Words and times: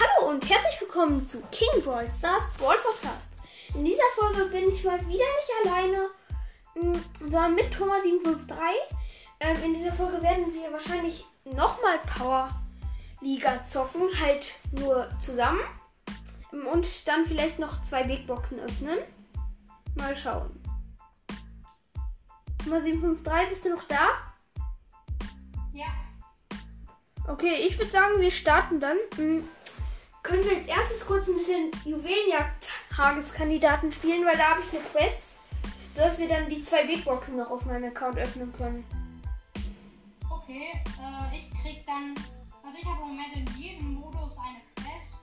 Hallo 0.00 0.30
und 0.30 0.48
herzlich 0.48 0.80
willkommen 0.80 1.28
zu 1.28 1.42
King 1.52 1.82
Brawl 1.84 2.10
Stars 2.16 2.44
Brawl 2.56 2.76
Podcast. 2.78 3.28
In 3.74 3.84
dieser 3.84 4.08
Folge 4.16 4.46
bin 4.46 4.72
ich 4.72 4.82
mal 4.82 4.98
wieder 5.00 5.10
nicht 5.10 5.66
alleine, 5.66 6.08
mm, 6.74 7.28
sondern 7.28 7.54
mit 7.54 7.66
Thomas753. 7.74 8.54
Ähm, 9.40 9.62
in 9.62 9.74
dieser 9.74 9.92
Folge 9.92 10.22
werden 10.22 10.54
wir 10.54 10.72
wahrscheinlich 10.72 11.26
nochmal 11.44 11.98
Power 12.16 12.48
Liga 13.20 13.62
zocken, 13.68 14.08
halt 14.18 14.54
nur 14.72 15.06
zusammen. 15.20 15.60
Ähm, 16.50 16.66
Und 16.66 17.06
dann 17.06 17.26
vielleicht 17.26 17.58
noch 17.58 17.82
zwei 17.82 18.04
Big 18.04 18.26
Boxen 18.26 18.58
öffnen. 18.58 19.00
Mal 19.96 20.16
schauen. 20.16 20.48
Thomas753, 22.64 23.48
bist 23.50 23.64
du 23.66 23.74
noch 23.74 23.84
da? 23.84 24.08
Ja. 25.74 25.88
Okay, 27.28 27.66
ich 27.66 27.78
würde 27.78 27.92
sagen, 27.92 28.18
wir 28.18 28.30
starten 28.30 28.80
dann. 28.80 28.96
Können 30.30 30.44
wir 30.44 30.58
als 30.58 30.66
erstes 30.68 31.04
kurz 31.04 31.26
ein 31.26 31.34
bisschen 31.34 31.72
Juwelenjagd-Tageskandidaten 31.84 33.92
spielen, 33.92 34.24
weil 34.24 34.36
da 34.36 34.50
habe 34.50 34.60
ich 34.60 34.70
eine 34.70 34.80
Quest, 34.84 35.40
sodass 35.90 36.20
wir 36.20 36.28
dann 36.28 36.48
die 36.48 36.62
zwei 36.62 36.86
Big 36.86 37.04
Boxen 37.04 37.36
noch 37.36 37.50
auf 37.50 37.66
meinem 37.66 37.90
Account 37.90 38.16
öffnen 38.16 38.52
können. 38.52 38.84
Okay, 40.30 40.70
äh, 40.86 41.36
ich 41.36 41.50
krieg 41.60 41.84
dann. 41.84 42.14
Also 42.62 42.78
ich 42.80 42.86
habe 42.86 43.02
im 43.02 43.08
Moment 43.08 43.34
in 43.34 43.44
jedem 43.60 43.94
Modus 43.94 44.30
eine 44.38 44.60
Quest. 44.76 45.18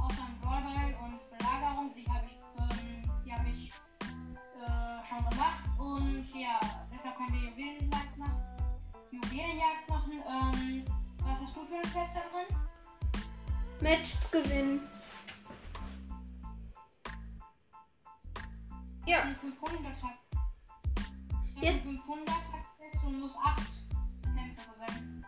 Außer 0.00 0.26
im 0.26 0.40
Brawlball 0.40 0.96
und 1.04 1.20
Belagerung. 1.36 1.92
Die 1.94 2.08
habe 2.08 2.24
ich, 2.24 2.40
ähm, 2.56 3.04
die 3.26 3.34
habe 3.34 3.50
ich 3.50 3.68
äh, 3.68 4.96
schon 5.10 5.28
gemacht. 5.28 5.64
Und 5.78 6.26
ja, 6.34 6.58
deshalb 6.90 7.18
können 7.18 7.34
wir 7.34 7.50
Juwelenjagd 7.50 8.16
machen. 8.16 8.40
Juwelenjagd 9.10 9.90
machen. 9.90 10.22
Ähm, 10.26 10.86
was 11.18 11.38
hast 11.38 11.54
du 11.54 11.66
für 11.66 11.74
eine 11.74 11.82
Quest 11.82 12.16
da 12.16 12.22
drin? 12.32 12.61
Matches 13.82 14.30
gewinnen. 14.30 14.80
Ja, 19.06 19.22
Ein 19.22 19.36
500er. 19.36 19.92
Ich 21.56 21.62
Jetzt- 21.62 21.80
habe 21.80 21.88
500er 21.88 22.64
Quest 22.78 23.04
und 23.04 23.20
muss 23.20 23.32
8 23.42 23.62
Kämpfe 24.22 24.62
gewinnen. 24.86 25.26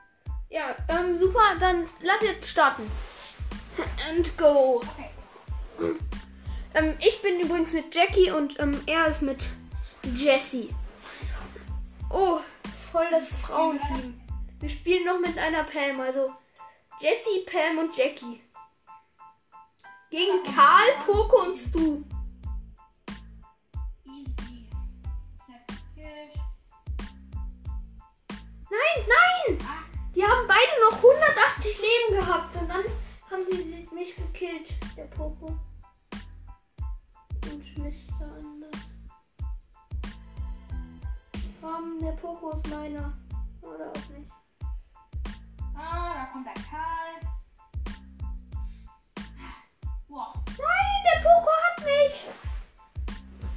ja, 0.49 0.75
ähm, 0.89 1.17
super, 1.17 1.57
dann 1.59 1.87
lass 2.01 2.23
jetzt 2.23 2.49
starten. 2.49 2.89
And 4.09 4.37
go. 4.39 4.81
Okay. 4.83 5.97
Ähm, 6.75 6.95
ich 7.01 7.21
bin 7.23 7.41
übrigens 7.41 7.73
mit 7.73 7.93
Jackie 7.95 8.31
und 8.31 8.59
ähm, 8.61 8.81
er 8.87 9.07
ist 9.09 9.23
mit 9.23 9.47
Jessie. 10.15 10.73
Oh, 12.11 12.39
voll 12.93 13.07
das 13.11 13.35
Frauenteam. 13.35 14.21
Wir 14.61 14.69
spielen 14.69 15.05
noch 15.05 15.19
mit 15.19 15.37
einer 15.37 15.65
Pam, 15.65 16.01
also 16.01 16.31
Jessie, 17.01 17.45
Pam 17.45 17.79
und 17.79 17.97
Jackie. 17.97 18.41
Gegen 20.15 20.45
Karl, 20.45 20.93
Poco 21.05 21.43
und 21.43 21.59
Stu. 21.59 22.05
Nein, 28.71 29.07
nein! 29.09 29.59
Die 30.15 30.23
haben 30.23 30.47
beide 30.47 30.81
noch 30.89 30.97
180 31.03 31.81
Leben 31.81 32.21
gehabt 32.21 32.55
und 32.55 32.69
dann 32.69 32.85
haben 33.29 33.45
sie 33.51 33.67
sie- 33.67 33.89
mich 33.93 34.15
gekillt, 34.15 34.73
der 34.97 35.07
Poco. 35.07 35.47
Und 37.47 37.79
Mr. 37.79 38.23
Anders. 38.23 38.81
Komm, 41.61 41.99
der 41.99 42.13
Poco 42.13 42.51
ist 42.53 42.69
meiner. 42.69 43.13
Oder 43.63 43.91
auch 43.91 44.09
nicht. 44.11 44.31
Ah, 45.75 46.15
da 46.15 46.27
kommt 46.33 46.47
der 46.47 46.55
Karl. 46.71 46.94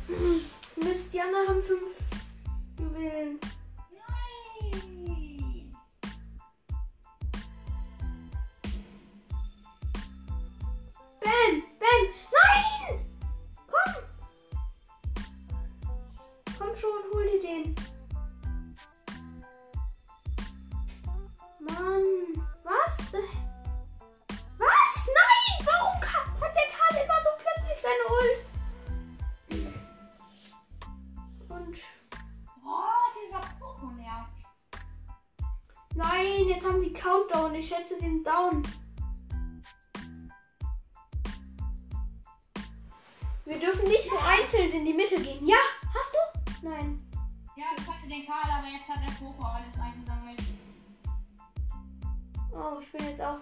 Mist, 0.08 1.14
die 1.14 1.20
anderen 1.20 1.48
haben 1.48 1.62
fünf 1.62 1.98
Juwelen. 2.80 3.40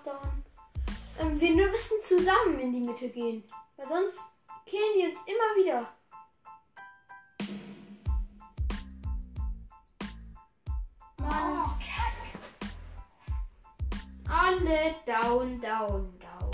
Ich 0.05 0.09
bin 0.09 0.09
jetzt 0.09 0.09
auch 0.09 0.21
down. 0.21 0.43
Ähm, 1.19 1.39
wir 1.39 1.55
müssen 1.55 2.01
zusammen 2.01 2.59
in 2.59 2.71
die 2.71 2.81
Mitte 2.81 3.09
gehen. 3.09 3.43
Weil 3.77 3.87
sonst 3.87 4.19
killen 4.65 4.93
die 4.95 5.07
uns 5.07 5.19
immer 5.25 5.55
wieder. 5.57 5.87
Mann. 11.17 11.65
Oh, 11.65 11.69
Kack. 11.79 12.13
Alle 14.27 14.95
down, 15.05 15.59
down, 15.59 16.19
down. 16.19 16.51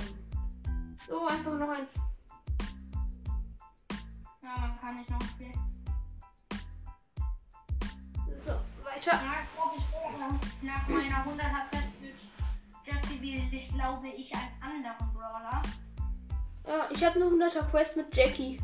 So, 1.07 1.28
einfach 1.28 1.57
noch 1.57 1.69
ein. 1.69 1.88
Ja, 4.44 4.57
man 4.57 4.79
kann 4.79 4.97
nicht 4.97 5.09
noch 5.09 5.22
spielen. 5.22 5.59
So, 8.45 8.51
weiter. 8.84 9.11
Werde 9.11 10.40
nach 10.61 10.88
meiner 10.88 11.25
100er 11.25 11.69
Quest 11.69 11.81
mit 11.81 11.81
Jesse 12.86 13.22
wähle 13.22 13.47
ich, 13.52 13.69
glaube 13.69 14.08
ich, 14.08 14.34
einen 14.34 14.62
anderen 14.62 15.14
Brawler. 15.14 15.62
Ja, 16.68 16.88
ich 16.90 17.03
habe 17.03 17.16
eine 17.16 17.25
100er 17.25 17.69
Quest 17.69 17.97
mit 17.97 18.16
Jackie. 18.16 18.62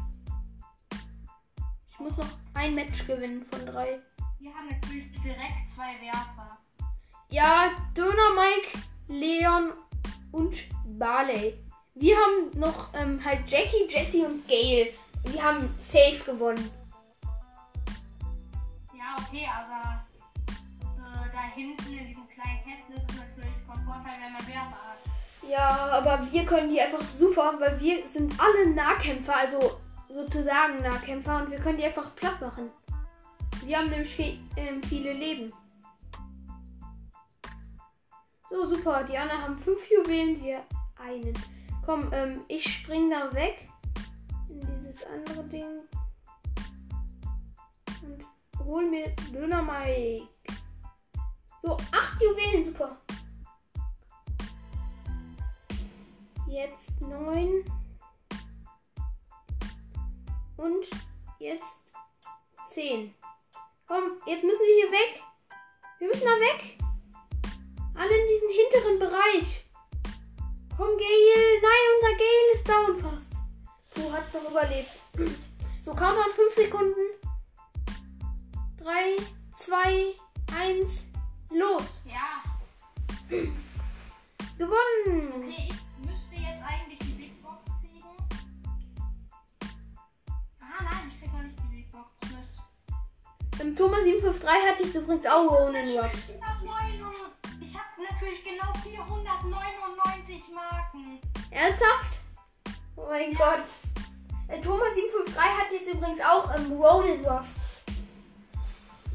Ich 1.89 2.00
muss 2.00 2.17
noch 2.17 2.29
ein 2.53 2.75
Match 2.75 3.06
gewinnen 3.06 3.44
von 3.45 3.66
drei. 3.66 4.00
Wir 4.39 4.53
haben 4.53 4.67
natürlich 4.67 5.11
direkt 5.22 5.69
zwei 5.73 6.00
Werfer. 6.01 6.57
Ja, 7.29 7.72
Döner 7.95 8.33
Mike, 8.35 8.77
Leon 9.07 9.72
und 10.31 10.56
Barley. 10.97 11.57
Wir 11.95 12.16
haben 12.16 12.59
noch 12.59 12.94
ähm, 12.94 13.23
halt 13.23 13.50
Jackie, 13.50 13.88
Jessie 13.89 14.23
und 14.25 14.47
Gail. 14.47 14.94
Wir 15.25 15.44
haben 15.44 15.73
safe 15.81 16.23
gewonnen. 16.25 16.69
Ja, 18.94 19.16
okay, 19.17 19.47
aber 19.51 20.06
äh, 20.97 21.31
da 21.33 21.41
hinten 21.56 21.94
in 21.94 22.07
diesen 22.07 22.27
kleinen 22.29 22.63
Kästen 22.63 22.94
ist 22.94 23.09
es 23.09 23.17
natürlich 23.17 23.36
von 23.67 23.83
Vorteil, 23.85 24.19
Werfer 24.47 24.72
hat. 24.72 24.97
Ja, 25.47 25.89
aber 25.91 26.31
wir 26.31 26.45
können 26.45 26.69
die 26.69 26.81
einfach 26.81 27.01
super, 27.01 27.53
weil 27.59 27.79
wir 27.79 28.07
sind 28.09 28.33
alle 28.39 28.73
Nahkämpfer, 28.73 29.35
also 29.35 29.79
sozusagen 30.09 30.81
Nahkämpfer 30.81 31.38
und 31.38 31.51
wir 31.51 31.59
können 31.59 31.77
die 31.77 31.85
einfach 31.85 32.16
platt 32.16 32.41
machen. 32.41 32.69
Wir 33.63 33.77
haben 33.77 33.89
nämlich 33.89 34.13
viel, 34.13 34.39
ähm, 34.56 34.81
viele 34.83 35.13
Leben. 35.13 35.53
So, 38.50 38.65
super. 38.65 39.03
Die 39.03 39.18
anderen 39.18 39.41
haben 39.41 39.57
fünf 39.57 39.89
Juwelen, 39.89 40.41
wir 40.41 40.63
einen. 40.97 41.33
Komm, 41.86 42.12
ähm, 42.13 42.41
ich 42.47 42.63
spring 42.63 43.09
da 43.09 43.33
weg 43.33 43.68
in 44.50 44.59
dieses 44.62 45.06
andere 45.06 45.44
Ding 45.45 45.81
und 48.03 48.25
hol 48.65 48.89
mir 48.89 49.13
Döner 49.33 49.62
Mike. 49.62 50.27
So, 51.62 51.77
acht 51.91 52.21
Juwelen, 52.21 52.63
super. 52.63 52.97
Jetzt 56.47 57.01
neun. 57.01 57.63
Und 60.55 60.85
jetzt 61.39 61.63
zehn. 62.69 63.13
Komm, 63.88 64.21
jetzt 64.25 64.44
müssen 64.44 64.61
wir 64.61 64.75
hier 64.75 64.91
weg. 64.91 65.23
Wir 65.99 66.07
müssen 66.07 66.25
da 66.25 66.39
weg. 66.39 66.77
Alle 67.95 68.15
in 68.15 68.27
diesen 68.27 68.49
hinteren 68.49 68.99
Bereich. 68.99 69.65
Komm, 70.75 70.97
Gail. 70.97 71.61
Nein, 71.61 71.85
unser 71.95 72.17
Gail 72.17 72.53
ist 72.53 72.67
down 72.67 72.95
fast. 72.97 73.33
Du 73.95 74.11
hast 74.11 74.33
noch 74.33 74.50
überlebt. 74.50 74.89
So, 75.83 75.93
Countdown 75.95 76.31
5 76.35 76.53
Sekunden. 76.53 77.00
3, 78.77 79.15
2, 79.55 80.15
1, 80.53 81.05
los. 81.51 82.01
Ja, 82.03 82.43
Gewonnen. 84.57 85.45
okay, 85.47 85.69
Thomas753 93.59 94.45
hatte 94.45 94.83
ich 94.83 94.95
übrigens 94.95 95.25
auch 95.25 95.51
Ronin 95.51 95.98
Ruffs. 96.00 96.36
Ich 97.59 97.74
habe 97.74 98.04
natürlich 98.09 98.44
genau 98.44 98.74
499 98.83 100.44
Marken. 100.54 101.19
Ernsthaft? 101.51 102.19
Oh 102.95 103.06
mein 103.09 103.31
ja. 103.31 103.38
Gott. 103.38 103.65
Äh, 104.48 104.59
Thomas753 104.59 105.38
hat 105.38 105.71
jetzt 105.71 105.94
übrigens 105.94 106.21
auch 106.21 106.56
ähm, 106.56 106.71
Ronin 106.71 107.25
Ruffs. 107.25 107.68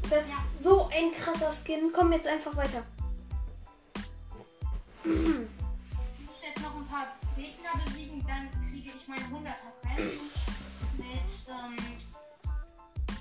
Das 0.09 0.29
ja. 0.29 0.35
ist 0.35 0.63
so 0.63 0.89
ein 0.93 1.11
krasser 1.13 1.51
Skin. 1.51 1.91
Komm 1.93 2.11
jetzt 2.13 2.27
einfach 2.27 2.55
weiter. 2.55 2.83
Ich 5.03 5.11
muss 5.11 6.41
jetzt 6.41 6.61
noch 6.61 6.75
ein 6.75 6.87
paar 6.87 7.07
Gegner 7.35 7.71
besiegen, 7.85 8.25
dann 8.25 8.49
kriege 8.69 8.91
ich 8.97 9.07
meine 9.07 9.23
100er 9.23 9.55
Quest 9.81 10.21
mit 10.97 11.07
ähm, 11.49 11.77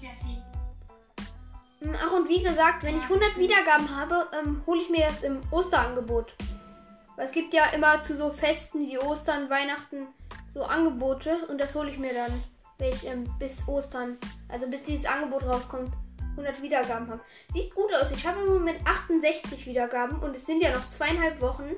Jesse. 0.00 0.41
Hm, 1.82 1.96
ach 2.00 2.12
und 2.12 2.28
wie 2.28 2.42
gesagt, 2.42 2.84
wenn 2.84 2.96
ich 2.96 3.02
100 3.02 3.36
Wiedergaben 3.36 3.96
habe, 3.96 4.28
ähm, 4.38 4.62
hole 4.66 4.80
ich 4.80 4.88
mir 4.88 5.06
das 5.06 5.22
im 5.22 5.40
Osterangebot. 5.50 6.34
Weil 7.16 7.26
es 7.26 7.32
gibt 7.32 7.52
ja 7.52 7.64
immer 7.74 8.02
zu 8.02 8.16
so 8.16 8.30
Festen 8.30 8.86
wie 8.86 8.98
Ostern, 8.98 9.50
Weihnachten 9.50 10.06
so 10.52 10.62
Angebote 10.64 11.46
und 11.48 11.60
das 11.60 11.74
hole 11.74 11.90
ich 11.90 11.98
mir 11.98 12.12
dann, 12.12 12.42
wenn 12.78 12.90
ich 12.90 13.06
ähm, 13.06 13.24
bis 13.38 13.66
Ostern, 13.66 14.16
also 14.48 14.68
bis 14.68 14.84
dieses 14.84 15.06
Angebot 15.06 15.44
rauskommt, 15.44 15.92
100 16.32 16.62
Wiedergaben 16.62 17.10
habe. 17.10 17.20
Sieht 17.52 17.74
gut 17.74 17.92
aus. 17.94 18.10
Ich 18.12 18.26
habe 18.26 18.40
im 18.40 18.52
Moment 18.52 18.86
68 18.86 19.66
Wiedergaben 19.66 20.18
und 20.20 20.36
es 20.36 20.46
sind 20.46 20.62
ja 20.62 20.72
noch 20.72 20.88
zweieinhalb 20.90 21.40
Wochen. 21.40 21.70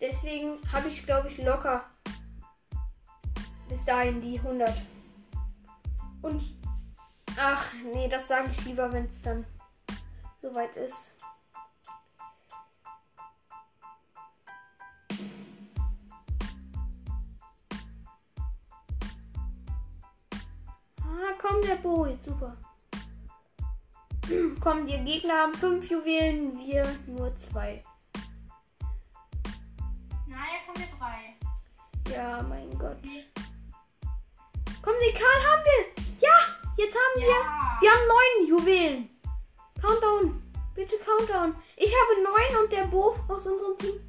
Deswegen 0.00 0.58
habe 0.72 0.88
ich, 0.88 1.06
glaube 1.06 1.28
ich, 1.28 1.38
locker 1.38 1.84
bis 3.68 3.84
dahin 3.84 4.20
die 4.20 4.38
100. 4.38 4.70
Und 6.22 6.42
ach 7.38 7.72
nee, 7.92 8.08
das 8.08 8.28
sage 8.28 8.48
ich 8.50 8.64
lieber, 8.64 8.92
wenn 8.92 9.06
es 9.06 9.22
dann 9.22 9.44
soweit 10.40 10.76
ist. 10.76 11.14
Ah, 21.00 21.34
komm, 21.40 21.62
der 21.62 21.76
Boy, 21.76 22.18
super. 22.24 22.56
Komm, 24.60 24.86
die 24.86 24.98
Gegner 24.98 25.34
haben 25.34 25.54
fünf 25.54 25.90
Juwelen, 25.90 26.56
wir 26.58 26.84
nur 27.06 27.34
zwei. 27.36 27.82
Na, 30.26 30.36
jetzt 30.36 30.68
haben 30.68 30.78
wir 30.78 30.86
drei. 30.98 32.14
Ja, 32.14 32.42
mein 32.42 32.70
Gott. 32.78 32.98
Komm, 34.80 34.94
die 35.04 35.12
Karl 35.12 35.42
haben 35.42 35.64
wir. 35.64 35.91
Jetzt 36.82 36.96
haben 36.96 37.20
ja. 37.20 37.26
wir. 37.28 37.80
Wir 37.80 37.90
haben 37.92 38.08
neun 38.08 38.48
Juwelen. 38.48 39.10
Countdown. 39.80 40.42
Bitte 40.74 40.96
Countdown. 40.98 41.54
Ich 41.76 41.92
habe 41.94 42.22
neun 42.22 42.64
und 42.64 42.72
der 42.72 42.86
Bo 42.86 43.14
aus 43.28 43.46
unserem 43.46 43.78
Team. 43.78 44.00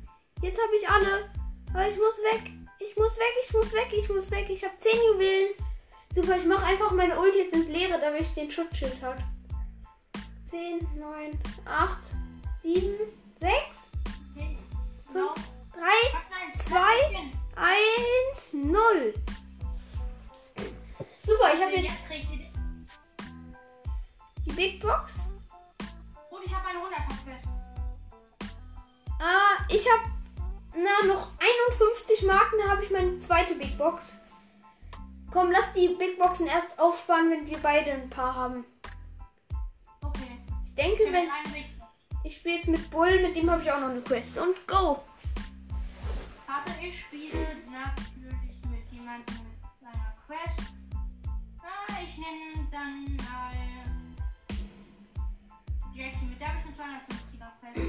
Jetzt 0.42 0.60
habe 0.60 0.76
ich 0.76 0.90
alle. 0.90 1.30
Aber 1.72 1.88
ich 1.88 1.96
muss 1.98 2.18
weg. 2.24 2.52
Ich 2.80 2.98
muss 2.98 3.18
weg, 3.18 3.34
ich 3.46 3.54
muss 3.54 3.74
weg, 3.74 3.88
ich 3.92 4.10
muss 4.10 4.32
weg. 4.32 4.50
Ich 4.50 4.64
habe 4.64 4.76
zehn 4.80 5.00
Juwelen. 5.08 5.54
Super, 6.16 6.38
ich 6.38 6.46
mache 6.46 6.66
einfach 6.66 6.92
meine 6.92 7.20
Ult 7.20 7.36
jetzt 7.36 7.54
ins 7.54 7.68
Leere, 7.68 8.00
damit 8.00 8.22
ich 8.22 8.34
den 8.34 8.50
Schutzschild 8.50 9.00
habe. 9.04 9.22
10, 10.50 10.80
9, 11.00 11.40
8, 11.66 12.00
7, 12.64 12.96
6, 13.40 13.54
5, 15.12 15.34
3, 15.74 16.56
2, 16.56 16.78
1, 17.56 18.54
0. 18.54 19.14
Super, 21.26 21.54
ich 21.54 21.62
habe 21.62 21.72
jetzt 21.72 22.04
Big 24.56 24.82
Box. 24.82 25.14
Und 26.30 26.44
ich 26.46 26.54
habe 26.54 26.68
eine 26.68 26.80
100 26.80 27.00
Quest. 27.26 27.48
Ah, 29.20 29.66
ich 29.70 29.90
habe 29.90 30.04
na 30.76 31.08
noch 31.08 31.30
51 31.40 32.24
Marken, 32.24 32.58
da 32.64 32.72
habe 32.72 32.84
ich 32.84 32.90
meine 32.90 33.20
zweite 33.20 33.56
Big 33.56 33.78
Box. 33.78 34.18
Komm, 35.32 35.52
lass 35.52 35.74
die 35.74 35.88
Big 35.88 36.20
Boxen 36.20 36.48
erst 36.48 36.80
aufsparen, 36.80 37.32
wenn 37.32 37.48
wir 37.48 37.58
beide 37.58 37.92
ein 37.92 38.10
paar 38.10 38.36
haben. 38.36 38.66
Okay. 40.02 40.40
Ich 40.66 40.76
denke, 40.76 41.04
wenn. 41.12 41.28
Ich 42.24 42.38
spiele 42.38 42.56
jetzt 42.56 42.68
mit 42.68 42.90
Bull, 42.90 43.20
mit 43.22 43.36
dem 43.36 43.50
habe 43.50 43.62
ich 43.62 43.72
auch 43.72 43.80
noch 43.80 43.90
eine 43.90 44.02
Quest. 44.02 44.38
Und 44.38 44.56
go! 44.68 45.04
Warte, 46.48 46.72
ich 46.82 47.02
spiele 47.02 47.58
natürlich 47.66 48.62
mit 48.70 48.92
jemandem 48.92 49.36
mit 49.44 49.88
einer 49.88 50.16
Quest. 50.26 50.70
Ah, 51.62 52.00
ich 52.02 52.18
nenne 52.18 52.68
dann 52.72 53.16
mal 53.18 53.73
Der 56.44 56.50
habe 56.50 56.60
ich 56.60 56.78
eine 56.78 57.00
250er 57.00 57.74
Quest. 57.74 57.88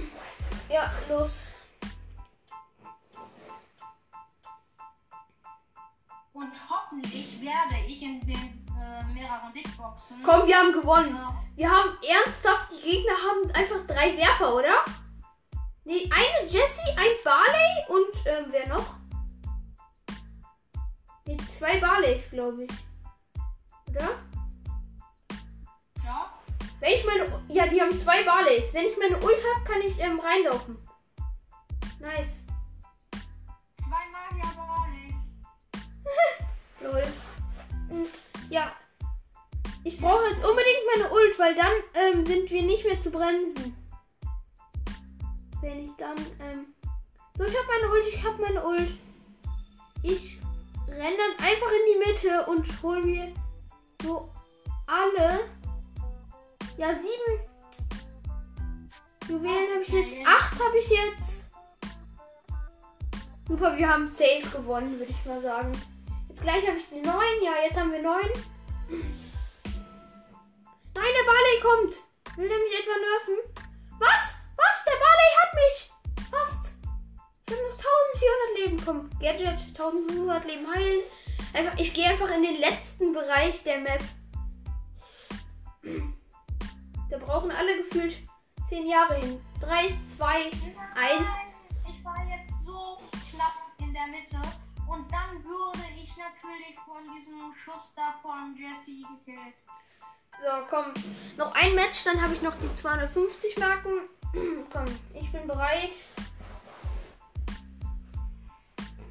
Ja, 0.68 0.92
los. 1.08 1.48
Und 6.32 6.52
hoffentlich 6.70 7.40
werde 7.40 7.84
ich 7.84 8.00
in 8.00 8.20
den 8.20 8.66
äh, 8.80 9.04
mehreren 9.12 9.52
Big 9.52 9.76
Boxen. 9.76 10.22
Komm, 10.22 10.46
wir 10.46 10.56
haben 10.56 10.72
gewonnen. 10.72 11.16
Ja. 11.16 11.42
Wir 11.56 11.68
haben 11.68 11.98
ernsthaft, 12.00 12.70
die 12.70 12.80
Gegner 12.80 13.14
haben 13.14 13.50
einfach 13.50 13.86
drei 13.88 14.16
Werfer, 14.16 14.54
oder? 14.54 14.84
Nee, 15.82 16.08
eine 16.12 16.48
Jessie, 16.48 16.90
ein 16.96 17.16
Barley 17.24 17.84
und 17.88 18.26
ähm, 18.26 18.46
wer 18.50 18.68
noch? 18.68 18.86
Nee, 21.26 21.38
zwei 21.58 21.80
Barleys, 21.80 22.30
glaube 22.30 22.64
ich. 22.64 22.70
Oder? 23.88 24.10
Ja. 26.04 26.34
Wenn 26.78 26.92
ich 26.92 27.04
meine. 27.04 27.23
Die 27.74 27.82
haben 27.82 27.98
zwei 27.98 28.22
Barleys. 28.22 28.72
Wenn 28.72 28.86
ich 28.86 28.96
meine 28.96 29.16
Ult 29.16 29.36
habe, 29.36 29.64
kann 29.64 29.82
ich 29.82 29.98
ähm, 29.98 30.20
reinlaufen. 30.20 30.78
Nice. 31.98 32.44
Lol. 36.80 37.02
Hm, 37.88 38.06
ja. 38.48 38.72
Ich 39.82 40.00
brauche 40.00 40.28
jetzt 40.28 40.46
unbedingt 40.46 40.86
meine 40.94 41.10
Ult, 41.12 41.36
weil 41.40 41.56
dann 41.56 41.72
ähm, 41.94 42.24
sind 42.24 42.48
wir 42.48 42.62
nicht 42.62 42.84
mehr 42.84 43.00
zu 43.00 43.10
bremsen. 43.10 43.76
Wenn 45.60 45.84
ich 45.84 45.90
dann, 45.98 46.16
ähm. 46.40 46.72
So, 47.36 47.44
ich 47.44 47.58
habe 47.58 47.66
meine 47.66 47.88
Ult, 47.92 48.06
ich 48.06 48.24
habe 48.24 48.40
meine 48.40 48.64
Ult. 48.64 48.92
Ich 50.04 50.38
renne 50.86 51.16
dann 51.16 51.36
einfach 51.44 51.72
in 51.72 51.86
die 51.92 51.98
Mitte 52.06 52.46
und 52.46 52.82
hole 52.82 53.00
mir 53.00 53.32
so 54.00 54.32
alle. 54.86 55.40
Ja, 56.76 56.94
sieben 56.94 57.53
Juwelen 59.28 59.72
habe 59.72 59.82
ich 59.82 59.88
jetzt. 59.88 60.16
Acht 60.26 60.62
habe 60.62 60.78
ich 60.78 60.88
jetzt. 60.88 61.44
Super, 63.48 63.76
wir 63.76 63.88
haben 63.88 64.08
safe 64.08 64.48
gewonnen, 64.52 64.98
würde 64.98 65.12
ich 65.12 65.24
mal 65.24 65.40
sagen. 65.40 65.72
Jetzt 66.28 66.42
gleich 66.42 66.66
habe 66.66 66.76
ich 66.76 66.88
die 66.88 67.00
9. 67.00 67.06
Ja, 67.42 67.52
jetzt 67.64 67.78
haben 67.78 67.92
wir 67.92 68.02
9. 68.02 68.14
Nein, 70.94 71.12
der 71.18 71.24
Barley 71.26 71.60
kommt. 71.62 71.94
Will 72.36 72.48
der 72.48 72.58
mich 72.58 72.78
etwa 72.78 72.92
nerven? 72.98 73.38
Was? 73.98 74.38
Was? 74.56 74.84
Der 74.84 74.98
Barley 74.98 75.30
hat 75.40 75.54
mich. 75.54 75.92
Fast. 76.30 76.74
Ich 77.46 77.54
habe 77.54 77.62
noch 77.62 77.78
1400 77.78 78.58
Leben. 78.58 78.82
Komm, 78.84 79.10
Gadget, 79.20 79.60
1500 79.78 80.44
Leben 80.44 80.66
heilen. 80.74 81.02
Einfach, 81.54 81.78
ich 81.78 81.94
gehe 81.94 82.06
einfach 82.06 82.30
in 82.30 82.42
den 82.42 82.60
letzten 82.60 83.12
Bereich 83.12 83.62
der 83.62 83.78
Map. 83.78 84.02
Da 87.10 87.18
brauchen 87.18 87.52
alle 87.52 87.76
gefühlt 87.76 88.16
10 88.68 88.86
Jahre 88.86 89.14
hin. 89.14 89.40
3, 89.60 89.98
2, 90.06 90.26
1. 90.36 90.52
Ich 91.88 92.04
war 92.04 92.24
jetzt 92.26 92.64
so 92.64 92.98
knapp 93.30 93.54
in 93.78 93.92
der 93.92 94.06
Mitte. 94.06 94.40
Und 94.88 95.10
dann 95.10 95.44
würde 95.44 95.84
ich 95.96 96.16
natürlich 96.16 96.76
von 96.84 97.02
diesem 97.02 97.54
Schuss 97.54 97.92
da 97.96 98.14
von 98.22 98.56
Jesse 98.56 99.02
gekillt. 99.08 99.54
So, 100.40 100.66
komm. 100.68 100.92
Noch 101.36 101.54
ein 101.54 101.74
Match, 101.74 102.04
dann 102.04 102.20
habe 102.20 102.34
ich 102.34 102.42
noch 102.42 102.54
die 102.56 102.74
250 102.74 103.58
Marken. 103.58 104.08
komm, 104.72 104.84
ich 105.14 105.30
bin 105.30 105.46
bereit. 105.46 105.94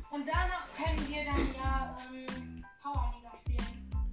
Und 0.09 0.27
danach 0.27 0.67
können 0.75 1.07
wir 1.09 1.25
dann 1.25 1.55
ja 1.55 1.97
ähm, 2.13 2.65
Powerliga 2.81 3.31
spielen. 3.41 4.05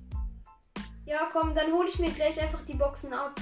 Ja, 1.04 1.28
komm, 1.32 1.54
dann 1.54 1.72
hole 1.72 1.88
ich 1.88 1.98
mir 1.98 2.10
gleich 2.10 2.40
einfach 2.40 2.64
die 2.64 2.74
Boxen 2.74 3.12
ab. 3.12 3.38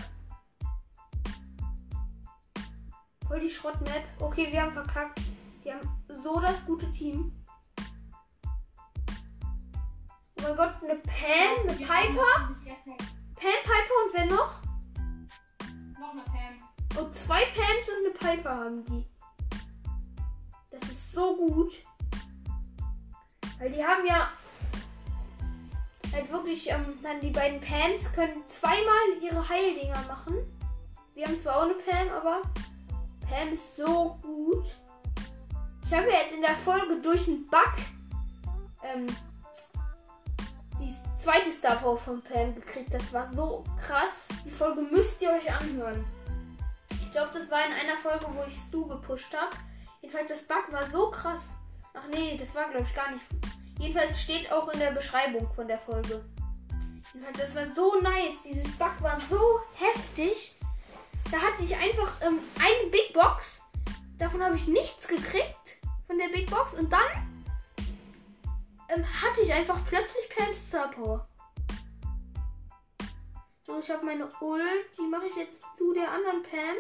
Voll 3.28 3.40
die 3.40 3.50
Schrottmap. 3.50 4.04
Okay, 4.18 4.50
wir 4.50 4.62
haben 4.62 4.72
verkackt. 4.72 5.20
Wir 5.62 5.74
haben 5.74 6.02
so 6.22 6.40
das 6.40 6.64
gute 6.64 6.90
Team. 6.92 7.30
Oh 10.38 10.42
mein 10.42 10.56
Gott, 10.56 10.74
eine 10.82 10.96
Pam, 10.96 11.68
eine 11.68 11.74
Piper. 11.74 12.56
Pam, 12.64 13.60
Piper 13.62 13.94
und 14.04 14.14
wer 14.14 14.26
noch? 14.26 14.62
Noch 16.00 16.12
eine 16.12 16.22
Pam. 16.22 17.04
Und 17.04 17.14
zwei 17.14 17.44
Pams 17.44 17.88
und 17.90 18.06
eine 18.06 18.36
Piper 18.36 18.56
haben 18.56 18.84
die. 18.86 19.04
Das 20.70 20.82
ist 20.88 21.12
so 21.12 21.36
gut. 21.36 21.72
Weil 23.58 23.72
die 23.72 23.84
haben 23.84 24.06
ja 24.06 24.30
halt 26.14 26.32
wirklich, 26.32 26.70
ähm, 26.70 26.98
dann 27.02 27.20
die 27.20 27.30
beiden 27.30 27.60
Pams 27.60 28.10
können 28.14 28.42
zweimal 28.46 29.20
ihre 29.20 29.46
Heildinger 29.46 30.02
machen. 30.08 30.34
Wir 31.14 31.26
haben 31.26 31.38
zwar 31.38 31.58
auch 31.58 31.62
eine 31.64 31.74
Pam, 31.74 32.08
aber 32.08 32.42
Pam 33.38 33.52
ist 33.52 33.76
so 33.76 34.18
gut. 34.20 34.64
Ich 35.86 35.92
habe 35.92 36.10
jetzt 36.10 36.32
in 36.32 36.40
der 36.40 36.56
Folge 36.56 37.00
durch 37.00 37.28
einen 37.28 37.46
Bug 37.46 37.72
ähm, 38.82 39.06
die 40.80 40.92
zweite 41.16 41.52
Star 41.52 41.76
Power 41.76 41.96
von 41.96 42.20
Pam 42.20 42.54
gekriegt. 42.54 42.92
Das 42.92 43.12
war 43.12 43.32
so 43.32 43.62
krass. 43.80 44.26
Die 44.44 44.50
Folge 44.50 44.82
müsst 44.82 45.22
ihr 45.22 45.30
euch 45.30 45.52
anhören. 45.52 46.04
Ich 46.90 47.12
glaube, 47.12 47.30
das 47.32 47.48
war 47.48 47.60
in 47.64 47.72
einer 47.72 47.96
Folge, 47.96 48.26
wo 48.34 48.42
ich 48.44 48.56
Stu 48.56 48.86
gepusht 48.86 49.32
habe. 49.32 49.56
Jedenfalls, 50.00 50.30
das 50.30 50.42
Bug 50.42 50.72
war 50.72 50.90
so 50.90 51.10
krass. 51.10 51.50
Ach 51.94 52.08
nee, 52.12 52.36
das 52.36 52.54
war, 52.56 52.68
glaube 52.70 52.86
ich, 52.88 52.94
gar 52.94 53.12
nicht. 53.12 53.24
Jedenfalls 53.78 54.20
steht 54.20 54.50
auch 54.50 54.68
in 54.70 54.80
der 54.80 54.90
Beschreibung 54.90 55.48
von 55.54 55.68
der 55.68 55.78
Folge. 55.78 56.24
Jedenfalls, 57.14 57.38
das 57.38 57.54
war 57.54 57.72
so 57.72 58.00
nice. 58.00 58.42
Dieses 58.44 58.72
Bug 58.76 59.00
war 59.00 59.20
so 59.30 59.60
heftig. 59.74 60.57
Da 61.30 61.38
hatte 61.38 61.62
ich 61.62 61.76
einfach 61.76 62.20
ähm, 62.22 62.38
eine 62.58 62.90
Big 62.90 63.12
Box. 63.12 63.62
Davon 64.18 64.42
habe 64.42 64.56
ich 64.56 64.66
nichts 64.66 65.06
gekriegt. 65.06 65.78
Von 66.06 66.18
der 66.18 66.28
Big 66.28 66.50
Box. 66.50 66.74
Und 66.74 66.90
dann 66.90 67.00
ähm, 68.88 69.04
hatte 69.04 69.42
ich 69.42 69.52
einfach 69.52 69.78
plötzlich 69.86 70.28
Pams 70.30 70.68
Star 70.68 70.90
Power. 70.90 71.28
So, 73.62 73.78
ich 73.78 73.90
habe 73.90 74.06
meine 74.06 74.28
Ult. 74.40 74.62
Die 74.98 75.06
mache 75.06 75.26
ich 75.26 75.36
jetzt 75.36 75.62
zu 75.76 75.92
der 75.92 76.10
anderen 76.10 76.42
Pam. 76.42 76.76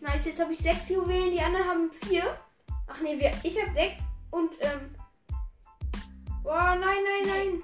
Nice, 0.00 0.26
jetzt 0.26 0.40
habe 0.40 0.52
ich 0.52 0.60
sechs 0.60 0.88
Juwelen, 0.88 1.32
die 1.32 1.40
anderen 1.40 1.68
haben 1.68 1.90
vier. 1.90 2.38
Ach 2.86 2.98
nee, 3.02 3.18
wir, 3.18 3.30
ich 3.42 3.60
habe 3.60 3.74
sechs 3.74 4.00
und 4.30 4.50
ähm. 4.60 4.94
Boah, 6.42 6.76
nein, 6.76 7.04
nein, 7.04 7.26
nein. 7.26 7.62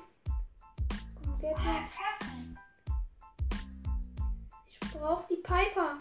Komm, 1.41 1.51
jetzt 1.51 1.95
Ich 1.95 2.34
brauche 4.99 5.27
die 5.29 5.37
Piper. 5.37 5.99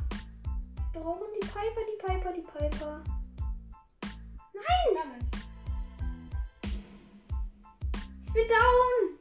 Wir 0.92 1.02
brauchen 1.02 1.28
die 1.42 1.48
Piper, 1.48 1.82
die 1.88 2.06
Piper, 2.06 2.34
die 2.34 2.42
Piper. 2.42 3.04
Nein! 4.54 5.30
Ich 8.26 8.34
bin 8.34 8.48
down. 8.48 9.20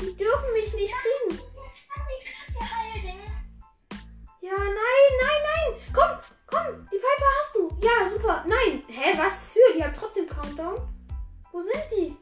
Die 0.00 0.16
dürfen 0.16 0.52
mich 0.52 0.72
nicht 0.74 0.94
kriegen. 0.94 1.42
Ja, 4.40 4.56
nein, 4.56 5.08
nein, 5.20 5.40
nein. 5.44 5.80
Komm, 5.92 6.18
komm, 6.46 6.88
die 6.90 6.96
Piper 6.96 7.26
hast 7.40 7.54
du. 7.54 7.76
Ja, 7.82 8.08
super. 8.08 8.44
Nein. 8.46 8.82
Hä, 8.88 9.18
was 9.18 9.46
für? 9.46 9.74
Die 9.76 9.84
haben 9.84 9.94
trotzdem 9.94 10.26
Countdown. 10.26 10.76
Wo 11.52 11.60
sind 11.60 11.84
die? 11.96 12.16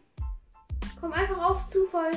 Komm 0.98 1.12
einfach 1.12 1.50
auf 1.50 1.68
Zufall 1.68 2.10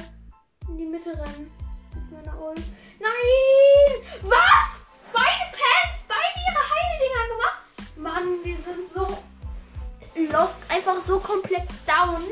in 0.68 0.78
die 0.78 0.86
Mitte 0.86 1.12
rennen. 1.12 1.52
Mit 1.94 2.12
meiner 2.12 2.42
Ult. 2.42 2.64
Nein! 3.00 4.04
Was? 4.22 4.82
Beide 5.14 5.52
Packs, 5.52 6.04
beide 6.08 6.40
ihre 6.48 6.64
Heildinger 6.74 7.26
gemacht? 7.34 7.62
Mann, 7.96 8.44
wir 8.44 8.58
sind 8.58 8.90
so 8.90 9.18
lost. 10.32 10.60
Einfach 10.70 11.00
so 11.00 11.20
komplett 11.20 11.68
down. 11.88 12.24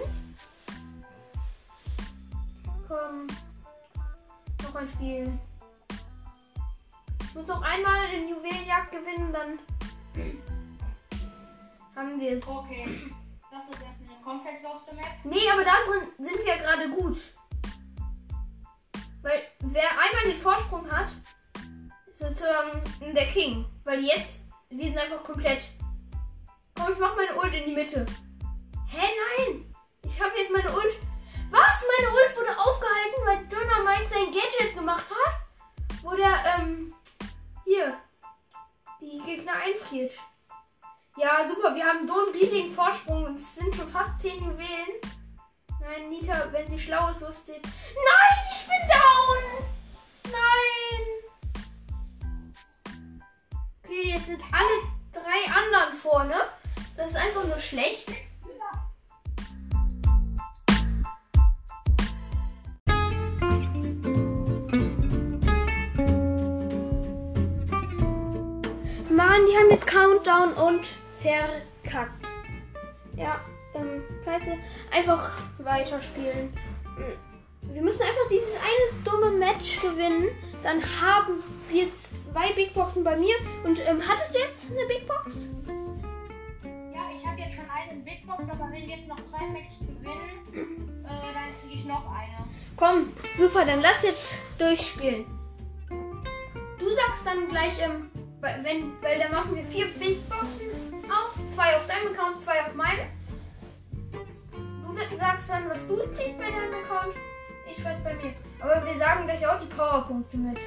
Komm. 2.87 3.27
Noch 4.63 4.75
ein 4.75 4.89
Spiel 4.89 5.39
muss 7.37 7.47
noch 7.47 7.61
einmal 7.61 8.07
den 8.09 8.29
Juwelenjagd 8.29 8.91
gewinnen, 8.91 9.31
dann 9.31 9.59
haben 11.95 12.19
wir 12.19 12.37
es. 12.37 12.47
Okay. 12.47 13.11
Das 13.51 13.63
ist 13.69 13.83
erst 13.83 13.99
eine 14.01 14.21
komplett 14.23 14.63
loste 14.63 14.95
Map. 14.95 15.05
Nee, 15.23 15.49
aber 15.51 15.63
da 15.63 15.75
sind 16.17 16.45
wir 16.45 16.57
gerade 16.57 16.89
gut. 16.89 17.17
Weil 19.27 19.43
wer 19.59 19.89
einmal 19.89 20.23
den 20.23 20.39
Vorsprung 20.39 20.89
hat, 20.89 21.09
ist 22.09 22.19
sozusagen 22.19 22.81
der 23.13 23.27
King. 23.27 23.65
Weil 23.83 23.99
jetzt, 23.99 24.39
wir 24.69 24.85
sind 24.85 24.97
einfach 24.97 25.21
komplett. 25.21 25.63
Komm, 26.73 26.93
ich 26.93 26.99
mach 26.99 27.13
meine 27.13 27.35
Ult 27.35 27.53
in 27.53 27.65
die 27.65 27.75
Mitte. 27.75 28.05
Hä, 28.87 29.05
nein! 29.37 29.75
Ich 30.03 30.21
habe 30.21 30.31
jetzt 30.37 30.53
meine 30.53 30.71
Ult. 30.71 30.97
Was? 31.51 31.83
Meine 31.99 32.09
Ult 32.15 32.37
wurde 32.37 32.57
aufgehalten, 32.57 33.25
weil 33.25 33.47
Dynamite 33.47 34.09
sein 34.09 34.31
Gadget 34.31 34.73
gemacht 34.73 35.05
hat? 35.09 35.33
Wo 36.03 36.15
der, 36.15 36.55
ähm, 36.57 36.95
hier. 37.65 37.99
Die 39.01 39.21
Gegner 39.25 39.55
einfriert. 39.55 40.13
Ja, 41.17 41.45
super. 41.45 41.75
Wir 41.75 41.85
haben 41.85 42.07
so 42.07 42.13
einen 42.13 42.33
riesigen 42.33 42.71
Vorsprung 42.71 43.25
und 43.25 43.35
es 43.35 43.55
sind 43.55 43.75
schon 43.75 43.89
fast 43.89 44.21
10 44.21 44.37
Juwelen. 44.37 45.01
Nein, 45.89 46.09
Nita, 46.09 46.51
wenn 46.51 46.69
sie 46.69 46.77
schlau 46.77 47.11
ist, 47.11 47.21
wirft 47.21 47.45
sie. 47.45 47.53
Nein, 47.53 47.63
ich 48.53 48.67
bin 48.67 48.87
down! 48.89 49.37
Nein! 50.25 51.03
Okay, 53.83 54.09
jetzt 54.11 54.25
sind 54.25 54.41
alle 54.51 54.83
drei 55.13 55.49
anderen 55.49 55.93
vorne. 55.93 56.35
Das 56.97 57.11
ist 57.11 57.15
einfach 57.15 57.45
nur 57.45 57.59
schlecht. 57.59 58.09
Mann, 69.09 69.45
die 69.45 69.57
haben 69.57 69.69
jetzt 69.69 69.87
Countdown 69.87 70.53
und 70.53 70.85
verkackt. 71.21 72.25
Ja, 73.15 73.39
scheiße. 74.27 74.57
Einfach 74.91 75.31
weiterspielen. 75.59 76.53
Hm. 76.97 77.73
Wir 77.73 77.81
müssen 77.81 78.01
einfach 78.01 78.27
dieses 78.29 78.49
eine 78.55 79.03
dumme 79.03 79.37
Match 79.37 79.81
gewinnen. 79.81 80.29
Dann 80.63 80.81
haben 81.01 81.43
wir 81.69 81.87
zwei 82.31 82.53
Big 82.53 82.73
Boxen 82.73 83.03
bei 83.03 83.15
mir. 83.15 83.35
Und 83.63 83.79
ähm, 83.79 84.01
hattest 84.05 84.35
du 84.35 84.39
jetzt 84.39 84.71
eine 84.71 84.85
Big 84.87 85.07
Box? 85.07 85.35
Ja, 86.93 87.09
ich 87.15 87.25
habe 87.25 87.39
jetzt 87.39 87.55
schon 87.55 87.69
eine 87.69 87.99
Big 88.01 88.25
Box, 88.25 88.43
aber 88.49 88.69
wenn 88.71 88.89
jetzt 88.89 89.07
noch 89.07 89.17
zwei 89.25 89.47
Matches 89.47 89.79
gewinnen, 89.79 91.03
äh, 91.05 91.33
dann 91.33 91.61
kriege 91.61 91.79
ich 91.81 91.85
noch 91.85 92.05
eine. 92.09 92.47
Komm, 92.75 93.13
super, 93.37 93.65
dann 93.65 93.81
lass 93.81 94.03
jetzt 94.03 94.37
durchspielen. 94.57 95.25
Du 96.79 96.93
sagst 96.93 97.25
dann 97.25 97.47
gleich, 97.49 97.81
ähm, 97.81 98.09
wenn, 98.41 98.93
weil 99.01 99.19
da 99.19 99.29
machen 99.29 99.55
wir 99.55 99.63
vier 99.63 99.87
Big 99.99 100.27
Boxen 100.29 100.67
auf. 101.09 101.35
Zwei 101.47 101.75
auf 101.75 101.87
deinem 101.87 102.13
Account, 102.13 102.41
zwei 102.41 102.61
auf 102.61 102.73
meinem. 102.75 103.16
Du 105.09 105.15
sagst 105.15 105.49
dann, 105.49 105.69
was 105.69 105.87
du 105.87 105.97
ziehst 106.11 106.37
bei 106.37 106.45
deinem 106.45 106.73
Account. 106.83 107.15
Ich 107.69 107.83
weiß 107.83 108.03
bei 108.03 108.13
mir. 108.15 108.33
Aber 108.59 108.85
wir 108.85 108.97
sagen 108.97 109.25
gleich 109.25 109.45
auch 109.47 109.59
die 109.59 109.67
Powerpunkte 109.67 110.37
mit. 110.37 110.57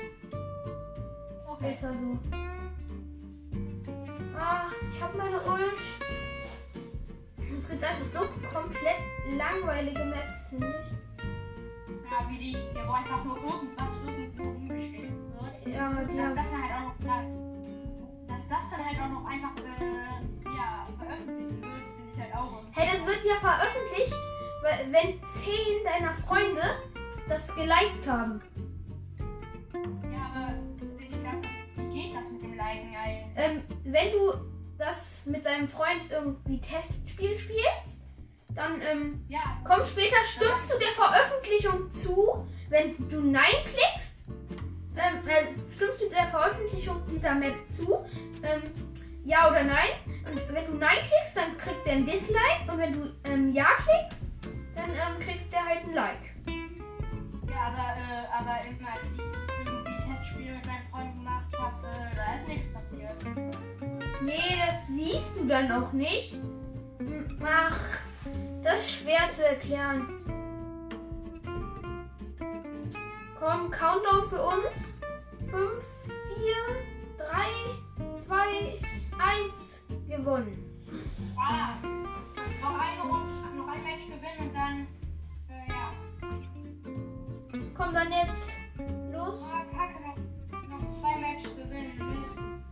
Okay. 1.47 1.71
Besser 1.71 1.93
so. 1.95 2.19
Ah, 4.39 4.67
ich 4.91 5.03
habe 5.03 5.19
meine 5.19 5.41
Ult. 5.41 5.77
Es 7.59 7.69
gibt 7.69 7.85
einfach 7.85 8.05
so 8.05 8.21
komplett 8.53 9.37
langweilige 9.37 10.05
Maps, 10.05 10.49
finde 10.49 10.67
ich. 10.69 11.21
Ja, 12.11 12.29
wie 12.29 12.39
die, 12.39 12.57
wo 12.87 12.93
einfach 12.93 13.25
nur 13.25 13.37
irgendwas 13.37 13.93
irgendwo 14.07 14.45
umgestellt 14.45 15.13
wird. 15.39 15.75
Ja, 15.75 15.93
die 16.05 16.17
das, 16.17 16.35
das 16.35 16.53
halt 16.53 16.73
auch 16.73 16.85
noch 16.87 16.97
bleibt 16.97 17.51
das 18.51 18.69
dann 18.69 18.85
halt 18.85 18.99
auch 19.01 19.09
noch 19.09 19.27
einfach 19.31 19.55
äh, 19.59 20.45
ja, 20.45 20.87
veröffentlicht 20.99 21.63
wird, 21.63 21.90
Hey, 22.73 22.89
das 22.93 23.07
wird 23.07 23.25
ja 23.25 23.35
veröffentlicht, 23.37 24.15
wenn 24.87 25.21
zehn 25.33 25.85
deiner 25.85 26.15
Freunde 26.15 26.63
das 27.29 27.55
geliked 27.55 28.07
haben. 28.07 28.41
Ja, 30.13 30.31
aber 30.35 30.55
ich 30.99 31.09
glaube, 31.09 31.43
wie 31.77 32.03
geht 32.03 32.17
das 32.17 32.31
mit 32.31 32.43
dem 32.43 32.55
Liken 32.55 32.95
ein? 32.97 33.33
Ähm, 33.37 33.63
wenn 33.85 34.13
du 34.13 34.33
das 34.79 35.27
mit 35.27 35.45
deinem 35.45 35.69
Freund 35.69 36.11
irgendwie 36.11 36.61
Testspiel 36.61 37.39
spielst, 37.39 38.01
dann 38.55 38.81
ähm, 38.83 39.25
ja. 39.29 39.41
kommt 39.65 39.87
später, 39.87 40.17
stimmst 40.25 40.73
du 40.73 40.79
der 40.79 40.89
Veröffentlichung 40.89 41.91
zu, 41.93 42.47
wenn 42.69 42.97
du 43.09 43.21
Nein 43.21 43.45
klickst, 43.65 44.25
ähm, 44.97 45.29
äh, 45.29 45.75
stimmst 45.75 46.01
du 46.01 46.09
der 46.09 46.27
Veröffentlichung 46.27 47.03
dieser 47.11 47.35
Map 47.35 47.55
zu? 47.69 48.05
Ähm, 48.43 48.63
ja 49.25 49.49
oder 49.49 49.65
nein? 49.65 49.91
Und 50.27 50.55
wenn 50.55 50.67
du 50.67 50.73
Nein 50.75 50.99
klickst, 50.99 51.37
dann 51.37 51.57
kriegt 51.59 51.87
der 51.87 51.95
ein 51.95 52.07
Dislike. 52.07 52.71
Und 52.71 52.79
wenn 52.79 52.93
du 52.93 53.11
ähm, 53.25 53.53
Ja 53.53 53.67
klickst, 53.77 54.23
dann 54.75 54.91
ähm, 54.91 55.19
kriegt 55.21 55.53
der 55.53 55.65
halt 55.65 55.85
ein 55.85 55.95
Like. 55.95 56.31
Ja, 57.49 57.67
aber, 57.67 57.99
äh, 57.99 58.27
aber 58.33 58.69
immer, 58.69 58.89
als 58.93 59.03
ich 59.13 59.19
irgendwie 59.67 60.15
Testspiele 60.15 60.55
mit 60.55 60.67
meinen 60.67 60.89
Freunden 60.91 61.19
gemacht 61.19 61.59
habe, 61.59 61.87
äh, 61.87 62.17
da 62.17 62.35
ist 62.37 62.49
nichts 62.49 62.73
passiert. 62.73 63.17
Nee, 64.23 64.57
das 64.67 64.87
siehst 64.89 65.37
du 65.37 65.47
dann 65.47 65.73
auch 65.73 65.93
nicht. 65.93 66.39
Ach, 67.43 67.81
das 68.63 68.83
ist 68.83 69.03
schwer 69.03 69.33
zu 69.33 69.47
erklären. 69.47 70.07
Komm, 73.39 73.71
Countdown 73.71 74.25
für 74.25 74.43
uns. 74.43 74.99
5, 75.51 75.85
4, 76.37 77.27
3, 77.27 78.21
2, 78.21 78.37
1. 78.37 79.70
Gewonnen. 80.09 80.67
Ah, 81.39 81.75
noch 82.61 82.79
eine 82.79 83.03
Runde, 83.03 83.57
noch 83.57 83.69
ein 83.69 83.83
Match 83.83 84.05
gewinnen 84.07 84.41
und 84.41 84.55
dann, 84.55 84.87
äh, 85.49 85.73
Komm 87.77 87.95
dann 87.95 88.13
jetzt 88.13 88.53
los. 89.13 89.51
Ah, 89.53 89.65
kacke, 89.75 90.01
noch, 90.69 91.01
zwei 91.01 91.19
Matches 91.21 91.57
gewinnen. 91.57 92.63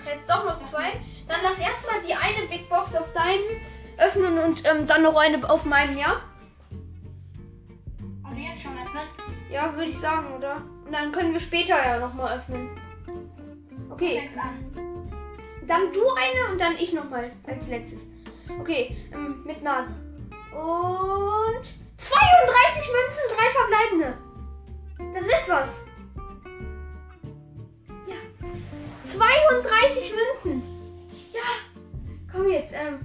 Ach, 0.00 0.06
jetzt 0.06 0.30
doch 0.30 0.44
noch 0.44 0.64
zwei. 0.64 0.92
Dann 1.26 1.40
lass 1.42 1.58
erstmal 1.58 2.02
die 2.06 2.14
eine 2.14 2.46
Big 2.48 2.68
Box 2.68 2.94
auf 2.94 3.12
deinem 3.12 3.60
öffnen 3.98 4.38
und 4.38 4.62
ähm, 4.64 4.86
dann 4.86 5.02
noch 5.02 5.16
eine 5.16 5.50
auf 5.50 5.64
meinem, 5.64 5.98
ja? 5.98 6.22
Also 8.22 8.40
jetzt 8.40 8.62
schon 8.62 8.72
öffnen? 8.72 9.08
Ja, 9.50 9.74
würde 9.74 9.90
ich 9.90 9.98
sagen, 9.98 10.32
oder? 10.36 10.62
Und 10.86 10.92
dann 10.92 11.12
können 11.12 11.32
wir 11.32 11.40
später 11.40 11.76
ja 11.76 11.98
nochmal 11.98 12.36
öffnen. 12.36 12.70
Okay. 13.90 14.30
Dann 15.68 15.92
du 15.92 16.00
eine 16.10 16.50
und 16.52 16.60
dann 16.60 16.76
ich 16.76 16.92
nochmal 16.92 17.30
als 17.46 17.68
letztes. 17.68 18.00
Okay, 18.58 18.96
ähm, 19.12 19.42
mit 19.44 19.62
Nase. 19.62 19.90
Und 20.50 21.62
32 21.98 22.90
Münzen, 22.96 23.24
drei 23.36 23.50
verbleibende. 23.50 24.18
Das 25.14 25.26
ist 25.26 25.48
was. 25.48 25.84
Ja. 28.06 28.16
32 29.06 30.14
Münzen. 30.14 30.62
Ja. 31.32 32.32
Komm 32.32 32.50
jetzt, 32.50 32.72
ähm. 32.72 33.00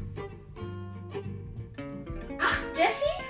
Ach, 2.40 2.60
Jessie? 2.76 3.24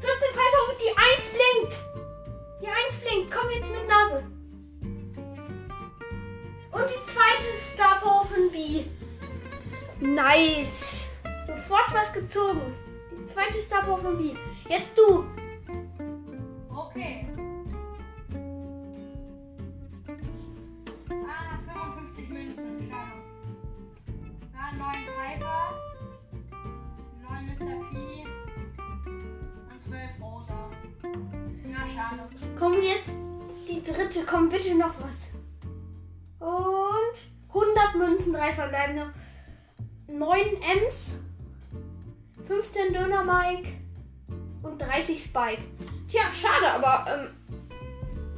14 0.00 0.32
Piper 0.32 0.62
und 0.68 0.78
die 0.80 0.90
1 0.90 1.30
blinkt. 1.30 1.76
Die 2.60 2.66
1 2.66 2.96
blinkt. 3.00 3.32
Komm 3.32 3.50
jetzt 3.50 3.72
mit 3.72 3.86
Nase. 3.88 4.31
Zweite 7.42 7.58
Star 7.58 8.00
Power 8.00 8.24
von 8.24 8.50
B. 8.50 8.84
Nice. 10.00 11.08
Sofort 11.46 11.92
was 11.92 12.12
gezogen. 12.12 12.74
Die 13.10 13.26
zweite 13.26 13.60
Star 13.60 13.82
Power 13.82 13.98
von 13.98 14.16
B. 14.16 14.34
Jetzt 14.68 14.96
du. 14.96 15.24
Okay. 16.70 17.26
Ah, 21.26 21.58
55 21.66 22.28
Münzen. 22.28 22.90
Schade. 22.90 23.12
Ja, 24.54 24.72
9 24.78 24.92
Piper. 25.16 25.60
9 27.22 27.46
Mr. 27.46 27.74
P. 27.90 28.26
Und 29.70 29.84
12 29.88 30.20
Rosa. 30.20 30.70
Na, 31.64 31.80
schade. 31.94 32.28
Komm 32.58 32.74
jetzt. 32.82 33.12
Die 33.68 33.82
dritte. 33.82 34.24
Komm 34.26 34.48
bitte 34.48 34.74
noch 34.74 34.94
was. 35.00 35.32
Und 36.38 36.71
100 37.76 37.94
Münzen, 37.96 38.32
drei 38.32 38.52
verbleibende. 38.52 39.12
9 40.08 40.40
Ms. 40.60 41.12
15 42.46 42.92
Döner 42.92 43.24
Mike. 43.24 43.68
Und 44.62 44.80
30 44.80 45.22
Spike. 45.22 45.62
Tja, 46.08 46.22
schade, 46.32 46.70
aber 46.74 47.04
ähm, 47.10 47.28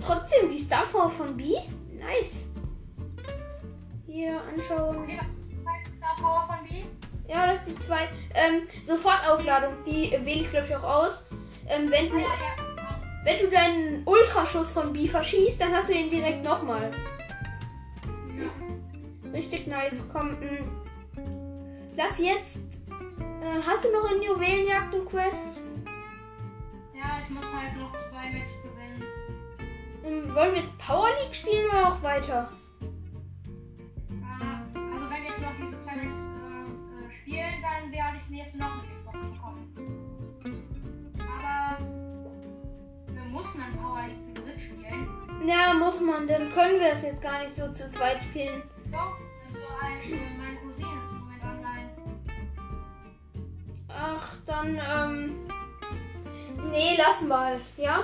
trotzdem 0.00 0.48
die 0.48 0.58
Star 0.58 0.84
Power 0.90 1.10
von 1.10 1.36
B. 1.36 1.54
Nice. 1.92 2.46
Hier 4.06 4.40
anschauen. 4.42 4.98
Okay, 5.02 5.18
das 5.18 5.26
ist 5.28 5.50
die 5.50 5.62
zweite 5.62 5.90
Star 5.98 6.16
Power 6.20 6.46
von 6.46 6.68
B. 6.68 6.84
Ja, 7.28 7.46
das 7.46 7.66
ist 7.66 7.68
die 7.68 7.78
zwei. 7.78 8.08
Ähm, 8.34 8.62
Sofortaufladung, 8.86 9.74
die 9.86 10.12
wähle 10.12 10.40
ich 10.42 10.50
glaube 10.50 10.66
ich 10.68 10.76
auch 10.76 10.82
aus. 10.82 11.24
Ähm, 11.68 11.90
wenn, 11.90 12.06
Ah, 12.06 12.10
du, 12.10 12.16
ja, 12.18 12.24
ja. 12.24 13.24
wenn 13.24 13.38
du 13.40 13.50
deinen 13.50 14.02
Ultraschuss 14.06 14.72
von 14.72 14.92
B 14.92 15.06
verschießt, 15.08 15.60
dann 15.60 15.72
hast 15.74 15.88
du 15.88 15.94
ihn 15.94 16.10
direkt 16.10 16.44
nochmal. 16.44 16.90
Ja. 19.34 19.38
Richtig 19.38 19.66
nice. 19.66 20.04
Komm, 20.12 20.30
mh. 20.30 20.64
lass 21.96 22.18
jetzt. 22.18 22.58
Äh, 23.42 23.60
hast 23.66 23.84
du 23.84 23.92
noch 23.92 24.10
in 24.10 24.22
Juwelenjagd 24.22 24.94
und 24.94 25.06
Quest? 25.06 25.60
Ja, 26.94 27.20
ich 27.22 27.30
muss 27.30 27.44
halt 27.44 27.76
noch 27.76 27.92
zwei 28.10 28.30
Matches 28.30 28.62
gewinnen. 28.62 29.04
Ähm, 30.04 30.34
wollen 30.34 30.54
wir 30.54 30.60
jetzt 30.62 30.78
Power 30.78 31.08
League 31.22 31.34
spielen 31.34 31.68
oder 31.68 31.88
auch 31.88 32.02
weiter? 32.02 32.48
Ah, 34.22 34.62
also 34.74 35.10
wenn 35.10 35.24
jetzt 35.24 35.40
noch 35.40 35.54
diese 35.60 35.82
zwei 35.82 35.96
Matches 35.96 36.22
äh, 36.40 37.04
äh, 37.04 37.12
spielen, 37.12 37.62
dann 37.62 37.92
werde 37.92 38.16
ich 38.22 38.30
mir 38.30 38.44
jetzt 38.44 38.54
noch 38.54 38.72
eine 38.72 38.82
Big 38.82 39.04
Box 39.04 39.18
bekommen. 39.36 39.62
Aber 41.18 41.84
muss 43.30 43.54
man 43.54 43.76
Power 43.82 44.06
League 44.06 44.36
zu 44.36 44.42
dritt 44.42 44.60
spielen? 44.60 45.08
Ja, 45.46 45.74
muss 45.74 46.00
man. 46.00 46.26
Dann 46.26 46.50
können 46.52 46.80
wir 46.80 46.92
es 46.92 47.02
jetzt 47.02 47.20
gar 47.20 47.44
nicht 47.44 47.56
so 47.56 47.70
zu 47.72 47.88
zweit 47.90 48.22
spielen. 48.22 48.62
Doch, 48.90 49.18
also 50.04 50.14
ein, 50.14 50.20
äh, 50.20 50.38
mein 50.38 50.56
Cousin 50.58 50.84
ist 50.84 51.10
im 51.10 51.18
Moment 51.20 51.42
online. 51.42 51.90
Ach, 53.88 54.36
dann, 54.46 54.68
ähm. 54.76 55.46
Nee, 56.70 56.96
lass 56.96 57.22
mal, 57.22 57.60
ja? 57.76 58.02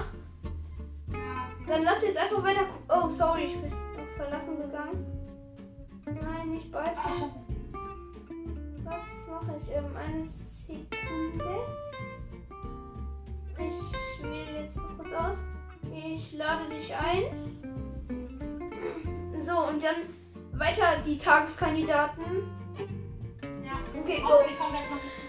Ja. 1.08 1.48
Dann 1.66 1.84
lass 1.84 2.02
jetzt 2.02 2.18
einfach 2.18 2.42
weiter. 2.42 2.66
Oh, 2.88 3.08
sorry, 3.08 3.44
ich 3.44 3.56
bin 3.60 3.72
auf 3.72 4.16
Verlassen 4.16 4.56
gegangen. 4.60 5.06
Nein, 6.04 6.50
nicht 6.50 6.70
bald. 6.72 6.96
Was 8.84 9.26
mache 9.28 9.56
ich? 9.60 9.72
Ähm, 9.74 9.96
eine 9.96 10.22
Sekunde. 10.22 11.60
Ich 13.58 14.22
wähle 14.22 14.62
jetzt 14.62 14.76
noch 14.76 14.96
kurz 14.96 15.12
aus. 15.12 15.38
Ich 15.92 16.32
lade 16.32 16.68
dich 16.70 16.94
ein. 16.94 17.24
So, 19.40 19.68
und 19.68 19.82
dann 19.82 19.96
weiter 20.60 21.02
die 21.04 21.18
Tageskandidaten. 21.18 22.22
ja. 23.64 24.00
Okay, 24.00 24.20
go. 24.20 24.44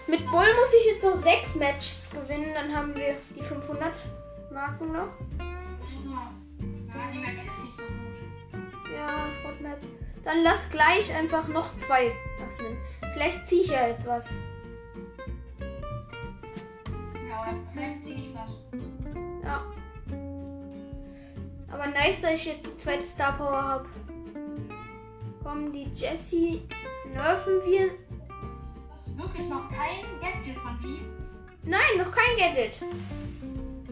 Mit 0.06 0.26
Bull 0.30 0.44
muss 0.44 0.74
ich 0.78 0.86
jetzt 0.92 1.02
noch 1.02 1.22
sechs 1.22 1.54
Matches 1.54 2.10
gewinnen. 2.12 2.52
Dann 2.54 2.76
haben 2.76 2.94
wir 2.94 3.16
die 3.34 3.42
500 3.42 3.92
Marken 4.52 4.92
noch. 4.92 5.08
Ja, 5.38 6.32
die 7.12 7.18
Match 7.18 7.38
ist 7.38 7.64
nicht 7.64 7.76
so 7.76 7.82
gut. 7.82 8.92
Ja, 8.94 9.26
Hotmap. 9.44 9.78
Dann 10.22 10.42
lass 10.42 10.68
gleich 10.70 11.14
einfach 11.14 11.48
noch 11.48 11.74
zwei 11.76 12.12
öffnen. 12.38 12.76
Vielleicht 13.14 13.48
ziehe 13.48 13.62
ich 13.62 13.70
ja 13.70 13.88
jetzt 13.88 14.06
was. 14.06 14.28
Ja, 17.28 17.42
oder 17.42 17.56
vielleicht 17.72 18.04
sehe 18.04 18.14
ich 18.14 18.34
was. 18.34 18.62
Ja. 19.42 19.64
Aber 21.70 21.86
nice, 21.86 22.20
dass 22.20 22.32
ich 22.32 22.44
jetzt 22.44 22.66
die 22.66 22.76
zweite 22.76 23.02
Star 23.02 23.32
Power 23.32 23.62
habe. 23.62 23.88
Komm, 25.52 25.70
die 25.70 25.86
Jessie 25.94 26.62
nerven 27.12 27.60
wir. 27.66 27.90
Das 28.88 29.06
ist 29.06 29.18
wirklich 29.18 29.48
noch 29.48 29.68
kein 29.68 30.18
Gadget 30.18 30.56
von 30.56 30.78
B. 30.80 31.02
Nein, 31.62 31.98
noch 31.98 32.10
kein 32.10 32.38
Gadget. 32.38 32.78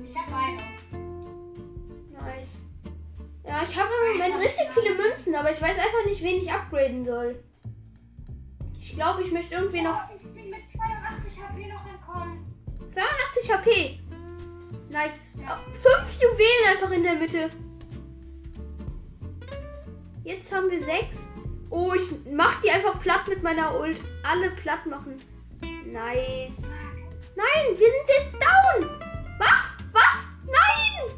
Ich 0.03 0.17
habe 0.17 0.35
eine. 0.35 0.63
Nice. 2.13 2.63
Ja, 3.45 3.63
ich 3.63 3.79
habe 3.79 3.91
im 4.07 4.19
Moment 4.19 4.43
richtig 4.43 4.69
viele 4.71 4.95
Münzen, 4.95 5.35
aber 5.35 5.53
ich 5.53 5.61
weiß 5.61 5.77
einfach 5.77 6.07
nicht, 6.07 6.23
wen 6.23 6.37
ich 6.43 6.51
upgraden 6.51 7.05
soll. 7.05 7.45
Ich 8.81 8.95
glaube, 8.95 9.23
ich 9.23 9.31
möchte 9.31 9.57
irgendwie 9.57 9.83
noch 9.83 10.01
Oh, 10.09 10.17
ich 10.17 10.33
bin 10.33 10.49
mit 10.49 10.61
82 10.73 11.43
HP 11.43 11.67
noch 11.67 11.87
entkommen. 11.87 12.55
82 12.89 13.53
HP. 13.53 14.01
Nice. 14.89 15.21
Fünf 15.73 16.23
Juwelen 16.23 16.71
einfach 16.71 16.91
in 16.91 17.03
der 17.03 17.17
Mitte. 17.17 17.51
Jetzt 20.25 20.55
haben 20.55 20.71
wir 20.71 20.83
sechs. 20.83 21.19
Oh, 21.71 21.95
ich 21.95 22.11
mach 22.31 22.61
die 22.63 22.71
einfach 22.71 23.01
platt 23.01 23.29
mit 23.29 23.43
meiner 23.43 23.79
Ult. 23.79 23.99
Alle 24.25 24.51
platt 24.51 24.85
machen. 24.87 25.23
Nice. 25.87 26.59
Nein, 27.37 27.79
wir 27.79 27.89
sind 27.89 28.09
jetzt 28.09 28.33
down. 28.35 28.91
Was? 29.39 29.77
Was? 29.93 30.27
Nein! 30.45 31.17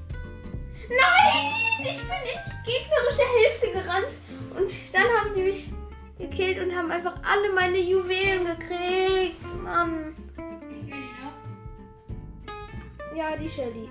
Nein! 0.89 1.53
Ich 1.81 1.99
bin 1.99 2.07
in 2.07 2.39
die 2.45 2.71
gegnerische 2.71 3.27
Hälfte 3.39 3.73
gerannt. 3.73 4.15
Und 4.55 4.71
dann 4.93 5.09
haben 5.19 5.35
sie 5.35 5.43
mich 5.43 5.73
gekillt 6.19 6.61
und 6.61 6.77
haben 6.77 6.91
einfach 6.91 7.15
alle 7.23 7.53
meine 7.55 7.79
Juwelen 7.79 8.45
gekriegt. 8.45 9.63
Mann. 9.63 10.15
Ja, 13.17 13.37
die 13.37 13.49
Shelly. 13.49 13.89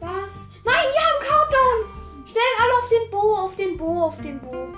Was? 0.00 0.48
Nein, 0.64 0.86
die 0.92 1.00
haben 1.00 1.20
Countdown! 1.20 2.26
Schnell 2.26 2.42
alle 2.62 2.74
auf 2.78 2.88
den 2.88 3.10
Bo, 3.10 3.36
auf 3.36 3.56
den 3.56 3.78
Bo, 3.78 4.02
auf 4.04 4.20
den 4.20 4.40
Bo. 4.40 4.68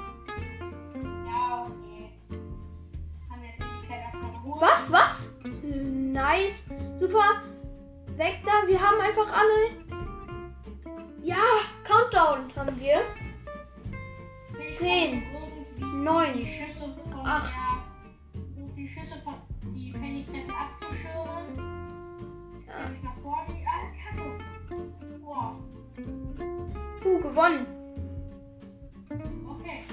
Was? 4.58 4.90
Was? 4.90 5.28
Nice. 5.62 6.64
Super. 6.98 7.42
Weg 8.16 8.40
da. 8.44 8.66
Wir 8.66 8.80
haben 8.80 9.00
einfach 9.00 9.30
alle. 9.32 9.86
Ja, 11.22 11.36
Countdown 11.84 12.50
haben 12.56 12.80
wir. 12.80 13.02
Ich 14.58 14.78
Zehn, 14.78 15.22
versuche 15.22 15.50
irgendwie 15.50 15.96
neun, 16.04 16.32
Die 16.34 16.46
Schüsse 18.88 19.20
von 19.22 19.34
die 19.74 19.92
von 19.92 20.02
die 20.02 20.24
treffen 20.24 20.50
abzuschirmen. 20.50 21.46
Ja. 22.66 22.88
Mich 22.88 23.02
nach 23.02 23.16
vor, 23.22 23.44
die 23.48 23.66
ah. 23.66 23.76
Puh, 27.02 27.20
gewonnen. 27.20 27.66
Okay. 29.08 29.84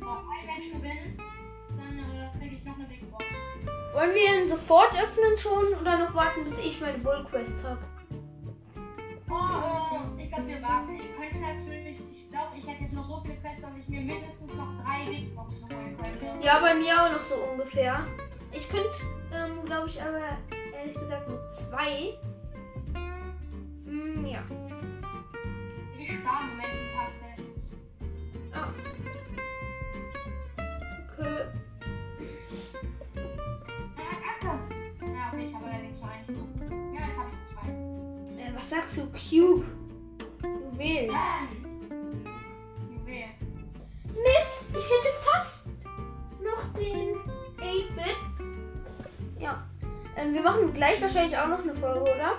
Noch 0.00 0.24
ein 0.28 0.46
Match 0.46 0.72
gewinnen, 0.72 1.18
Wollen 4.00 4.14
wir 4.14 4.42
ihn 4.42 4.48
sofort 4.48 4.92
öffnen 4.94 5.36
schon 5.36 5.78
oder 5.80 5.98
noch 5.98 6.14
warten, 6.14 6.44
bis 6.44 6.58
ich 6.58 6.80
meine 6.80 6.98
Bull 6.98 7.26
Quest 7.28 7.56
habe? 7.64 7.80
Oh, 9.28 10.16
äh, 10.18 10.24
ich 10.24 10.32
glaube, 10.32 10.48
wir 10.48 10.62
warten. 10.62 10.94
Ich 10.94 11.16
könnte 11.16 11.38
natürlich, 11.38 11.98
ich 12.14 12.30
glaube, 12.30 12.56
ich 12.56 12.66
hätte 12.66 12.84
jetzt 12.84 12.92
noch 12.92 13.04
so 13.04 13.20
viele 13.20 13.36
Quests, 13.36 13.60
dass 13.60 13.76
ich 13.76 13.88
mir 13.88 14.00
mindestens 14.00 14.54
noch 14.54 14.82
drei 14.82 15.10
Big 15.10 15.36
Boxen 15.36 15.64
holen 15.64 15.96
könnte. 15.96 16.44
Ja, 16.44 16.60
bei 16.60 16.74
mir 16.74 16.94
auch 16.94 17.12
noch 17.12 17.22
so 17.22 17.34
ungefähr. 17.34 18.06
Ich 18.52 18.68
könnte, 18.68 18.88
ähm, 19.34 19.64
glaube 19.64 19.88
ich, 19.88 20.00
aber 20.00 20.38
ehrlich 20.72 20.98
gesagt 20.98 21.28
nur 21.28 21.50
zwei. 21.50 22.14
Hm, 23.84 24.26
ja. 24.26 24.42
Ich 25.98 26.12
spare 26.12 26.44
im 26.44 26.50
Moment 26.50 26.72
ein 26.72 26.90
paar 26.94 27.10
Quests. 27.20 27.76
Okay. 31.18 31.69
Was 38.70 38.78
sagst 38.78 38.98
du? 38.98 39.02
Cube. 39.06 39.64
Juwel. 40.42 41.06
Ja. 41.06 41.48
Juwel. 42.90 43.24
Mist, 44.06 44.66
ich 44.68 44.90
hätte 44.90 45.12
fast 45.24 45.66
noch 46.40 46.72
den 46.74 47.16
8-Bit. 47.58 49.40
Ja. 49.40 49.66
Ähm, 50.16 50.34
wir 50.34 50.42
machen 50.42 50.72
gleich 50.72 51.00
wahrscheinlich 51.00 51.36
auch 51.36 51.48
noch 51.48 51.62
eine 51.62 51.74
Folge, 51.74 52.02
oder? 52.02 52.38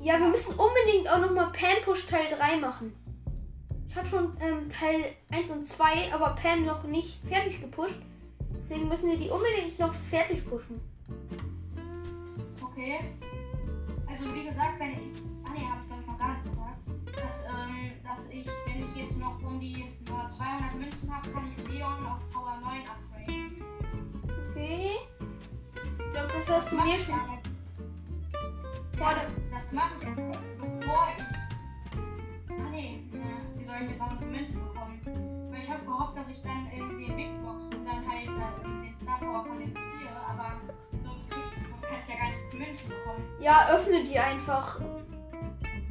Ja, 0.00 0.18
wir 0.18 0.28
müssen 0.28 0.54
unbedingt 0.54 1.08
auch 1.08 1.18
noch 1.18 1.32
mal 1.32 1.50
Pam 1.52 1.82
Push 1.84 2.06
Teil 2.06 2.26
3 2.36 2.56
machen. 2.56 2.94
Ich 3.88 3.96
habe 3.96 4.08
schon 4.08 4.36
ähm, 4.40 4.70
Teil 4.70 5.12
1 5.30 5.50
und 5.50 5.68
2, 5.68 6.14
aber 6.14 6.36
Pam 6.40 6.64
noch 6.64 6.84
nicht 6.84 7.20
fertig 7.26 7.60
gepusht. 7.60 8.00
Deswegen 8.56 8.88
müssen 8.88 9.10
wir 9.10 9.18
die 9.18 9.28
unbedingt 9.28 9.78
noch 9.78 9.92
fertig 9.92 10.48
pushen. 10.48 10.80
Okay. 12.62 13.00
Wenn 14.78 14.92
ich. 14.92 14.98
Ah 15.44 15.52
ne, 15.52 15.68
habe 15.68 15.80
ich 15.82 15.86
glaube 15.88 16.02
ich 16.02 16.06
noch 16.06 16.18
gar 16.18 16.34
nicht 16.34 16.44
gesagt. 16.44 16.78
Dass, 17.06 17.36
ähm, 17.50 17.90
dass 18.04 18.26
ich, 18.30 18.46
wenn 18.66 18.88
ich 18.88 18.96
jetzt 18.96 19.18
noch 19.18 19.42
um 19.42 19.58
die 19.58 19.84
nur 20.08 20.30
200 20.30 20.74
Münzen 20.76 21.12
habe, 21.12 21.30
kann 21.30 21.52
ich 21.56 21.68
Leon 21.68 22.06
auf 22.06 22.20
Power 22.32 22.58
9 22.62 22.82
upgraden. 22.86 23.62
Okay. 24.50 24.90
Ich 25.82 26.12
glaube, 26.12 26.28
das 26.32 26.48
hast 26.48 26.70
du 26.70 26.76
Mach 26.76 26.84
mir 26.84 26.98
schon. 26.98 27.14
Vor 28.96 29.10
Ja, 29.10 29.14
das, 29.14 29.26
das 29.50 29.72
mache 29.72 29.94
ich 30.00 30.06
aber, 30.06 30.32
bevor 30.58 31.08
ich. 31.16 31.24
Ah 32.50 32.70
ne, 32.70 33.00
ja, 33.12 33.34
wie 33.56 33.64
soll 33.64 33.76
ich 33.82 33.90
jetzt 33.90 34.00
auch 34.00 34.10
noch 34.12 34.18
die 34.18 34.24
Münzen 34.26 34.60
bekommen? 34.60 35.50
Weil 35.50 35.62
ich 35.62 35.70
habe 35.70 35.84
gehofft, 35.84 36.16
dass 36.16 36.28
ich 36.28 36.42
dann 36.42 36.68
in 36.70 36.98
den 36.98 37.16
Big 37.16 37.42
Boxen 37.42 37.77
Ja, 43.40 43.68
öffne 43.70 44.04
die 44.04 44.18
einfach. 44.18 44.80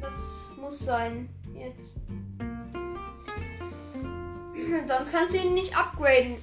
Das 0.00 0.52
muss 0.60 0.78
sein. 0.80 1.28
Jetzt. 1.54 1.96
Sonst 4.86 5.12
kannst 5.12 5.34
du 5.34 5.38
ihn 5.38 5.54
nicht 5.54 5.76
upgraden. 5.76 6.36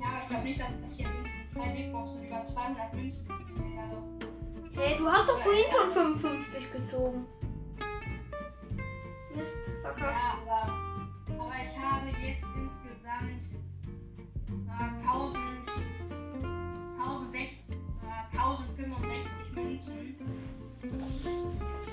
Ja, 0.00 0.06
aber 0.06 0.22
ich 0.22 0.28
glaube 0.28 0.44
nicht, 0.44 0.60
dass 0.60 0.68
ich 0.92 0.98
jetzt 0.98 1.10
zwei 1.52 1.68
Big 1.70 1.92
Boxen 1.92 2.26
über 2.26 2.46
200 2.46 2.94
Münzen 2.94 3.28
werde. 3.28 3.96
Hey, 4.76 4.98
du 4.98 5.10
hast 5.10 5.28
doch 5.28 5.38
vorhin 5.38 5.64
schon 5.70 5.90
55 6.18 6.72
gezogen. 6.72 7.26
Mist, 9.34 9.58
verkackt. 9.82 10.00
Ja, 10.12 10.38
aber, 10.42 10.72
aber 11.42 11.52
ich 11.68 11.76
habe 11.76 12.06
jetzt 12.06 12.44
insgesamt 12.54 13.42
äh, 14.68 15.06
1000, 15.06 15.63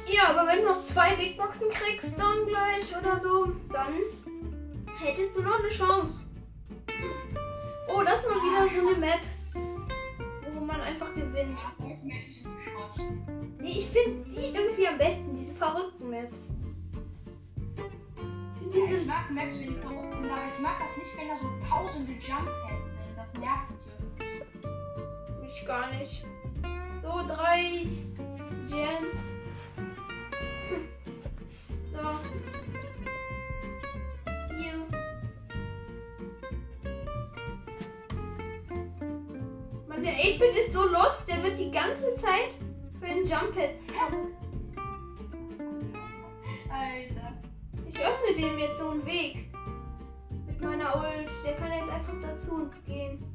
Ja, 0.08 0.30
aber 0.30 0.47
wenn 0.47 0.60
du 0.60 0.65
noch 0.65 0.84
zwei 0.84 1.15
Big 1.15 1.38
Boxen 1.38 1.69
kriegst, 1.69 2.17
dann 2.17 2.45
gleich 2.45 2.95
oder 2.97 3.21
so, 3.21 3.51
dann 3.71 3.93
hättest 4.99 5.38
du 5.38 5.41
noch 5.41 5.60
eine 5.60 5.69
Chance. 5.69 6.25
Oh, 7.88 8.04
das 8.04 8.19
ist 8.19 8.30
mal 8.30 8.36
wieder 8.36 8.67
so 8.67 8.88
eine 8.88 8.97
Map, 8.97 9.21
wo 10.54 10.65
man 10.65 10.82
einfach 10.82 11.13
gewinnt. 11.13 11.58
Ja. 11.80 11.91
Nee, 13.60 13.80
ich 13.80 13.88
finde 13.88 14.30
die 14.30 14.56
irgendwie 14.56 14.88
am 14.88 14.97
besten, 14.97 15.36
diese 15.36 15.54
verrückten 15.54 16.10
Maps. 16.10 16.49
Ich 18.73 18.75
find 18.75 19.01
Ich 19.01 19.08
mag 19.08 19.30
Maps, 19.32 19.60
wenn 19.60 19.67
die 19.67 19.80
verrückt 19.80 20.13
sind, 20.13 20.32
aber 20.32 20.47
ich 20.54 20.60
mag 20.62 20.75
das 20.80 20.97
nicht, 20.97 21.17
wenn 21.17 21.27
da 21.27 21.38
so 21.38 21.47
tausende 21.69 22.12
Jump 22.13 22.45
Pads 22.45 22.84
sind. 22.84 23.17
Das 23.17 23.34
nervt 23.34 23.69
mich. 23.69 25.41
Mich 25.41 25.65
gar 25.65 25.91
nicht. 25.91 26.25
So, 27.12 27.28
drei 27.28 27.88
Gens. 28.69 29.17
So. 31.89 32.00
Hier. 34.58 34.74
Mann, 39.88 40.04
der 40.04 40.13
8-Bit 40.13 40.56
ist 40.56 40.71
so 40.71 40.86
lost, 40.86 41.28
der 41.28 41.43
wird 41.43 41.60
die 41.60 41.69
ganze 41.69 42.15
Zeit 42.15 42.54
bei 43.02 43.08
den 43.08 43.28
Jump 43.28 43.56
Pads 43.56 43.88
zurück. 43.88 44.32
Alter. 46.69 47.34
Ich 47.89 48.00
öffne 48.00 48.36
dem 48.38 48.58
jetzt 48.58 48.80
so 48.80 48.89
einen 48.89 49.06
Weg. 49.06 49.54
Mit 50.47 50.62
meiner 50.62 50.95
Ult. 50.95 51.30
Der 51.45 51.58
kann 51.58 51.74
jetzt 51.74 51.89
einfach 51.89 52.15
dazu 52.21 52.56
uns 52.56 52.82
gehen. 52.86 53.30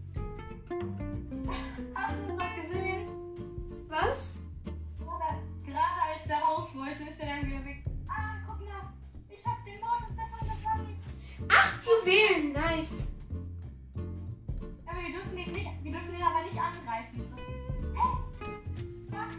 Acht 11.77 11.85
Juwelen, 11.85 12.53
nice. 12.53 13.09
Aber 14.87 14.99
wir 14.99 15.13
dürfen 15.13 15.37
den 15.37 15.53
nicht, 15.53 15.71
wir 15.83 15.93
dürfen 15.93 16.13
den 16.13 16.23
aber 16.23 16.43
nicht 16.43 16.59
angreifen. 16.59 17.35
Hä? 17.93 18.01
Fuck. 19.11 19.33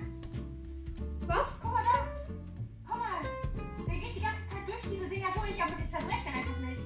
Was? 1.28 1.60
Guck 1.62 1.74
mal 1.74 1.84
da. 1.84 2.08
Guck 2.88 3.00
mal. 3.00 3.22
Der 3.88 3.96
geht 3.96 4.16
die 4.18 4.22
ganze 4.22 4.48
Zeit 4.50 4.68
durch 4.68 4.82
diese 4.84 5.10
Dinger 5.10 5.30
durch, 5.34 5.64
aber 5.64 5.74
die 5.82 5.90
zerbrechen 5.90 6.34
einfach 6.38 6.60
nicht. 6.60 6.82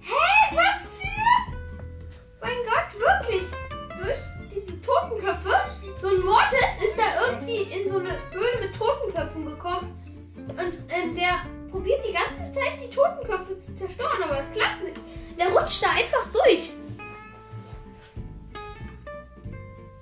Hä? 0.00 0.54
Was 0.54 0.86
für? 0.98 1.56
Mein 2.42 2.60
Gott, 2.68 3.00
wirklich? 3.00 3.46
Durch 4.02 4.20
diese 4.54 4.80
Totenköpfe? 4.82 5.54
So 5.98 6.08
ein 6.08 6.20
Mortis 6.20 6.84
ist 6.84 6.98
da 6.98 7.26
irgendwie 7.26 7.62
in 7.72 7.90
so 7.90 8.00
eine 8.00 8.18
Höhle 8.32 8.60
mit 8.60 8.76
Totenköpfen 8.76 9.46
gekommen. 9.46 9.98
Und 10.36 10.74
ähm, 10.90 11.14
der 11.14 11.46
probiert 11.70 12.04
die 12.06 12.12
ganze 12.12 12.52
Zeit 12.52 12.78
die 12.80 12.94
Totenköpfe 12.94 13.58
zu 13.58 13.74
zerstören, 13.74 13.93
rutscht 15.74 15.82
da 15.82 15.90
einfach 15.90 16.26
durch. 16.32 16.72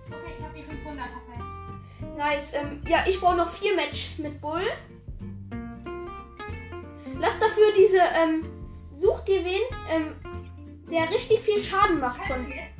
Okay, 0.08 0.32
ich 0.38 0.44
hab 0.44 0.54
die 0.54 0.62
500 0.62 1.06
fest. 1.08 2.16
Nice. 2.16 2.52
Ähm, 2.54 2.82
ja, 2.88 3.04
ich 3.06 3.20
brauche 3.20 3.36
noch 3.36 3.48
vier 3.48 3.74
Matches 3.74 4.18
mit 4.18 4.40
Bull. 4.40 4.62
Lass 7.18 7.38
dafür 7.38 7.72
diese, 7.76 7.98
ähm, 7.98 8.44
such 8.98 9.20
dir 9.24 9.44
wen, 9.44 9.62
ähm, 9.90 10.16
der 10.90 11.08
richtig 11.10 11.40
viel 11.40 11.62
Schaden 11.62 12.00
macht 12.00 12.24
von. 12.24 12.46
Ich 12.48 12.71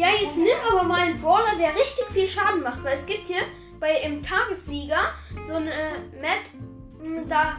Ja, 0.00 0.08
jetzt 0.18 0.38
nimm 0.38 0.56
aber 0.72 0.82
mal 0.82 1.02
einen 1.02 1.20
Brawler, 1.20 1.56
der 1.58 1.74
richtig 1.78 2.06
viel 2.10 2.26
Schaden 2.26 2.62
macht, 2.62 2.82
weil 2.82 2.96
es 2.96 3.04
gibt 3.04 3.26
hier 3.26 3.42
bei 3.78 3.96
im 3.96 4.22
Tagessieger 4.22 5.12
so 5.46 5.56
eine 5.56 5.74
Map, 6.18 6.40
mh, 7.02 7.24
da 7.28 7.58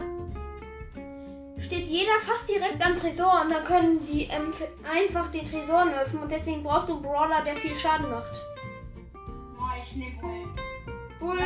steht 1.59 1.85
jeder 1.85 2.19
fast 2.19 2.49
direkt 2.49 2.83
am 2.83 2.97
Tresor 2.97 3.43
und 3.43 3.51
dann 3.51 3.63
können 3.63 3.99
die 4.07 4.23
ähm, 4.23 4.51
einfach 4.91 5.31
den 5.31 5.45
Tresor 5.45 5.85
öffnen 5.93 6.23
und 6.23 6.31
deswegen 6.31 6.63
brauchst 6.63 6.89
du 6.89 6.93
einen 6.93 7.03
Brawler, 7.03 7.43
der 7.45 7.55
viel 7.57 7.77
Schaden 7.77 8.09
macht. 8.09 8.33
ich 9.85 9.95
nehm 9.97 10.17
Bull. 10.19 10.47
Bull? 11.19 11.37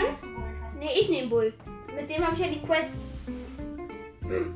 Nee, 0.80 0.98
ich 0.98 1.10
nehme 1.10 1.28
Bull. 1.28 1.54
Mit 1.94 2.10
dem 2.10 2.26
habe 2.26 2.36
ich 2.36 2.42
ja 2.42 2.48
die 2.48 2.62
Quest. 2.62 3.02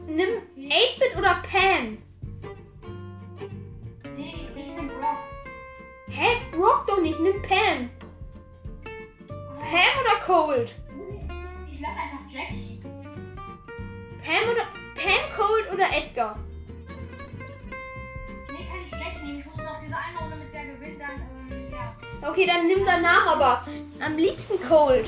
Nimm 0.08 0.30
8-Bit 0.58 1.18
oder 1.18 1.42
Pam? 1.52 1.98
Doch 6.90 7.02
nicht, 7.02 7.20
nimm 7.20 7.42
Pam. 7.42 7.90
Pam 9.60 9.94
oder 10.02 10.26
Cold? 10.26 10.74
Ich 11.72 11.80
lass 11.80 11.92
einfach 11.92 12.26
Jackie. 12.32 12.82
Pam 14.24 14.50
oder 14.52 14.66
Pam, 14.96 15.38
Cold 15.38 15.74
oder 15.74 15.86
Edgar? 15.96 16.40
Nee, 18.50 18.66
kann 18.68 18.80
ich 18.86 18.92
Jackie 18.92 19.26
nehmen. 19.26 19.40
Ich 19.40 19.46
muss 19.46 19.58
noch 19.58 19.80
diese 19.82 19.96
eine 19.96 20.20
Runde 20.20 20.36
mit 20.38 20.54
der 20.54 20.66
gewinnen, 20.66 21.00
dann, 21.00 21.52
ähm, 21.52 21.72
ja. 21.72 21.96
Okay, 22.30 22.46
dann 22.46 22.68
nimm 22.68 22.86
danach 22.86 23.28
aber 23.28 23.66
am 24.04 24.18
liebsten 24.18 24.60
Cold. 24.68 25.08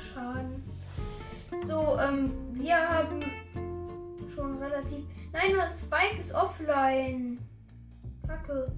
Schaden. 0.00 0.62
So, 1.66 1.98
ähm, 1.98 2.32
wir 2.52 2.76
haben 2.76 3.22
schon 4.34 4.58
relativ. 4.58 5.04
Nein, 5.32 5.52
nur 5.52 5.64
Spike 5.76 6.18
ist 6.18 6.34
offline. 6.34 7.38
Kacke. 8.26 8.72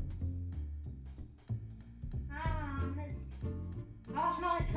Ah, 2.31 2.85
Mist. 2.97 3.39
Was 4.09 4.41
mache 4.41 4.65
ich? 4.65 4.73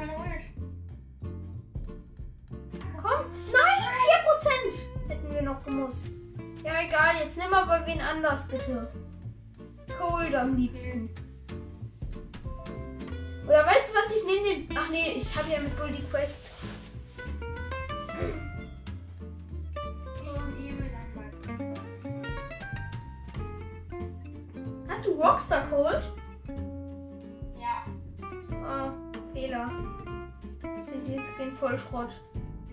Komm. 3.01 3.25
Nein, 3.51 3.81
4% 5.07 5.09
hätten 5.09 5.33
wir 5.33 5.41
noch 5.41 5.63
gemusst. 5.63 6.05
Ja, 6.63 6.81
egal. 6.81 7.15
Jetzt 7.23 7.37
nimm 7.37 7.53
aber 7.53 7.85
wen 7.85 8.01
anders, 8.01 8.47
bitte. 8.47 8.91
Cold 9.97 10.35
am 10.35 10.55
liebsten. 10.55 11.09
Oder 13.47 13.65
weißt 13.65 13.89
du 13.89 13.97
was? 13.97 14.15
Ich 14.15 14.25
nehme 14.25 14.65
den. 14.65 14.77
Ach 14.77 14.89
nee, 14.89 15.13
ich 15.17 15.35
habe 15.35 15.49
ja 15.51 15.59
mit 15.59 15.77
Bull 15.77 15.91
die 15.91 16.03
Quest. 16.03 16.51
Hast 24.87 25.05
du 25.05 25.11
Rockstar 25.11 25.67
Cold? 25.69 26.03
Ja. 27.59 27.85
Ah, 28.65 28.91
Fehler. 29.31 29.69
Ich 30.61 30.89
finde 30.89 31.11
den 31.11 31.21
Skin 31.23 31.51
voll 31.51 31.77
Schrott. 31.77 32.19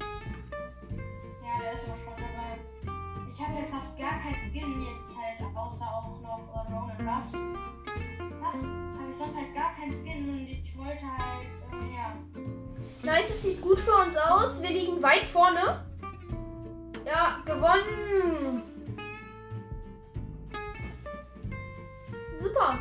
Ja, 0.00 1.58
der 1.60 1.72
ist 1.74 1.82
auch 1.82 1.98
schon 2.02 2.16
dabei. 2.16 2.58
Ich 3.30 3.40
habe 3.40 3.54
ja 3.58 3.66
fast 3.70 3.98
gar 3.98 4.20
kein 4.20 4.34
Skin 4.34 4.82
jetzt 4.82 5.10
halt, 5.16 5.54
außer 5.54 5.84
auch 5.84 6.20
noch 6.22 6.40
äh, 6.54 6.72
Roman 6.72 6.96
Ruffs. 7.06 7.32
Fast 8.40 8.64
ich 9.12 9.18
sonst 9.18 9.36
halt 9.36 9.54
gar 9.54 9.74
keinen 9.74 9.92
Skin 9.92 10.28
und 10.28 10.48
ich 10.48 10.76
wollte 10.76 11.02
halt, 11.02 11.46
äh, 11.70 11.94
ja. 11.94 12.16
Nice, 13.02 13.30
es 13.30 13.42
sieht 13.42 13.60
gut 13.60 13.78
für 13.78 13.92
uns 13.92 14.16
aus. 14.16 14.62
Wir 14.62 14.70
liegen 14.70 15.02
weit 15.02 15.24
vorne. 15.24 15.84
Ja, 17.04 17.40
gewonnen. 17.44 18.62
Super. 22.40 22.78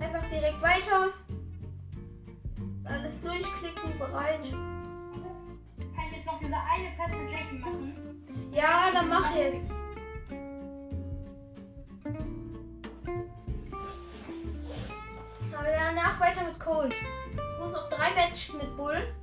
Einfach 0.00 0.28
direkt 0.28 0.62
weiter. 0.62 1.08
Alles 2.84 3.20
durchklicken, 3.20 3.98
bereit. 3.98 4.50
Kann 4.50 6.04
ich 6.10 6.16
jetzt 6.16 6.26
noch 6.26 6.38
diese 6.38 6.56
eine 6.56 7.30
Jackie 7.30 7.58
machen? 7.58 8.24
Ja, 8.52 8.90
dann 8.92 9.08
mach 9.08 9.34
jetzt. 9.34 9.74
Danach 16.08 16.20
weiter 16.20 16.44
mit 16.44 16.58
Cold. 16.58 16.94
Ich 16.94 17.60
muss 17.60 17.72
noch 17.72 17.88
drei 17.88 18.10
Matches 18.14 18.54
mit 18.54 18.76
Bull. 18.76 19.14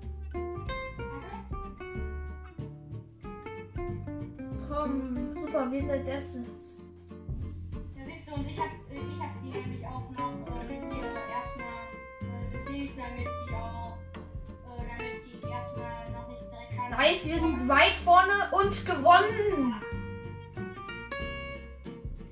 Komm, 4.68 5.36
super, 5.36 5.72
wir 5.72 5.80
sind 5.80 5.92
als 5.92 6.08
erstes. 6.08 6.78
Ja, 7.96 8.06
siehst 8.06 8.28
du, 8.28 8.34
und 8.34 8.50
ich 8.50 8.60
hab, 8.60 8.68
ich 8.92 9.20
hab 9.20 9.42
die 9.42 9.50
nämlich 9.50 9.86
auch 9.86 10.10
noch 10.12 10.34
äh, 10.48 10.80
mit 10.80 10.92
dir 10.92 11.06
erstmal 11.32 12.76
äh, 12.76 12.90
damit 12.98 13.28
die 13.28 13.56
auch, 13.56 13.98
äh, 14.66 14.86
damit 14.90 15.26
die 15.26 15.48
erstmal 15.48 16.12
noch 16.12 16.28
nicht 16.28 16.44
direkt 16.52 16.76
schaden. 16.76 16.92
Nice, 16.92 17.28
wir 17.28 17.40
sind 17.40 17.68
weit 17.68 17.94
vorne 17.94 18.50
und 18.52 18.86
gewonnen. 18.86 19.82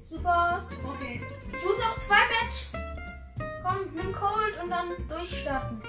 Super. 0.04 0.68
Okay. 0.84 1.22
Ich 1.48 1.66
muss 1.66 1.78
noch 1.80 1.98
zwei 1.98 2.16
Matches. 2.28 2.93
Komm, 3.64 3.96
nimm 3.96 4.12
Cold 4.12 4.62
und 4.62 4.70
dann 4.70 4.90
durchstarten. 5.08 5.82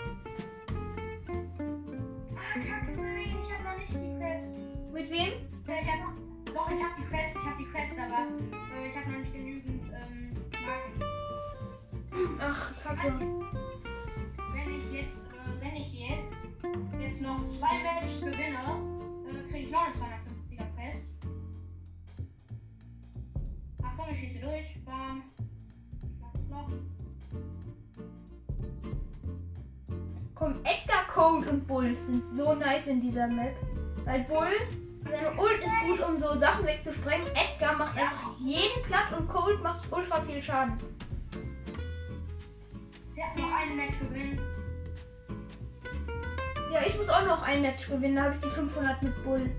Ah, 2.36 2.54
kacke, 2.54 2.92
nein, 2.96 3.36
ich 3.42 3.52
hab 3.52 3.64
noch 3.64 3.76
nicht 3.78 3.92
die 3.92 4.16
Quest. 4.16 4.46
Mit 4.92 5.10
wem? 5.10 5.32
Äh, 5.66 5.82
ich 5.82 5.88
hab 5.90 6.00
noch, 6.00 6.14
doch, 6.54 6.70
ich 6.70 6.82
hab 6.82 6.96
die 6.96 7.02
Quest, 7.02 7.34
ich 7.34 7.50
hab 7.50 7.58
die 7.58 7.64
Quest, 7.64 7.98
aber 7.98 8.28
äh, 8.76 8.88
ich 8.88 8.96
hab 8.96 9.06
noch 9.08 9.18
nicht 9.18 9.32
genügend 9.32 9.92
ähm, 9.92 10.36
Marken. 10.64 11.02
Ach, 12.40 12.72
kacke. 12.80 13.12
Wenn 14.52 14.68
ich 14.78 14.92
jetzt, 14.92 15.18
äh, 15.32 15.60
wenn 15.60 15.74
ich 15.74 15.92
jetzt, 15.94 16.36
jetzt 17.00 17.20
noch 17.22 17.48
zwei 17.48 17.82
Matches 17.82 18.20
gewinne, 18.20 18.64
äh, 19.28 19.50
kriege 19.50 19.66
ich 19.66 19.70
noch 19.72 19.80
eine 19.80 19.94
250er 19.96 20.66
Quest. 20.76 21.02
Achtung, 23.82 24.06
ich 24.12 24.18
schieße 24.20 24.38
durch. 24.38 24.84
Bam. 24.84 25.24
Noch. 26.48 26.70
Komm, 30.44 30.60
Edgar, 30.62 31.06
Cold 31.08 31.46
und 31.46 31.66
Bull 31.66 31.96
sind 31.96 32.22
so 32.36 32.52
nice 32.52 32.88
in 32.88 33.00
dieser 33.00 33.26
Map. 33.28 33.56
Weil 34.04 34.24
Bull, 34.24 34.52
seine 35.10 35.30
Ult 35.40 35.56
ist 35.56 35.80
gut, 35.86 36.06
um 36.06 36.20
so 36.20 36.38
Sachen 36.38 36.66
wegzusprengen. 36.66 37.26
Edgar 37.28 37.78
macht 37.78 37.96
einfach 37.96 38.36
jeden 38.38 38.82
platt 38.82 39.18
und 39.18 39.26
Cold 39.26 39.62
macht 39.62 39.90
ultra 39.90 40.20
viel 40.20 40.42
Schaden. 40.42 40.76
Wir 43.14 43.24
hatten 43.24 43.40
noch 43.40 43.54
ein 43.54 43.74
Match 43.74 43.98
gewinnen. 43.98 44.38
Ja, 46.70 46.80
ich 46.86 46.94
muss 46.98 47.08
auch 47.08 47.24
noch 47.24 47.42
ein 47.42 47.62
Match 47.62 47.88
gewinnen. 47.88 48.16
Da 48.16 48.24
habe 48.24 48.34
ich 48.34 48.40
die 48.40 48.50
500 48.50 49.02
mit 49.02 49.24
Bull. 49.24 49.50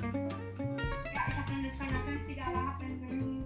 Ja, 0.00 1.24
ich 1.28 1.36
habe 1.36 1.52
eine 1.52 1.68
250er, 1.68 2.46
aber 2.46 2.68
habe 2.68 2.84
genügend. 2.86 3.44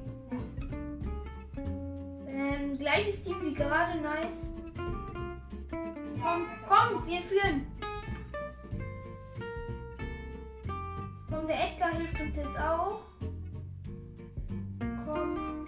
Ähm, 2.28 2.78
gleiches 2.78 3.24
Team 3.24 3.42
wie 3.42 3.54
gerade, 3.54 4.00
nice. 4.00 4.55
Ja, 6.96 7.00
Komm, 7.00 7.06
wir 7.06 7.22
führen. 7.22 7.66
Komm, 11.30 11.46
der 11.46 11.56
Edgar 11.72 11.90
hilft 11.92 12.20
uns 12.20 12.36
jetzt 12.36 12.58
auch. 12.58 13.00
Komm. 15.04 15.66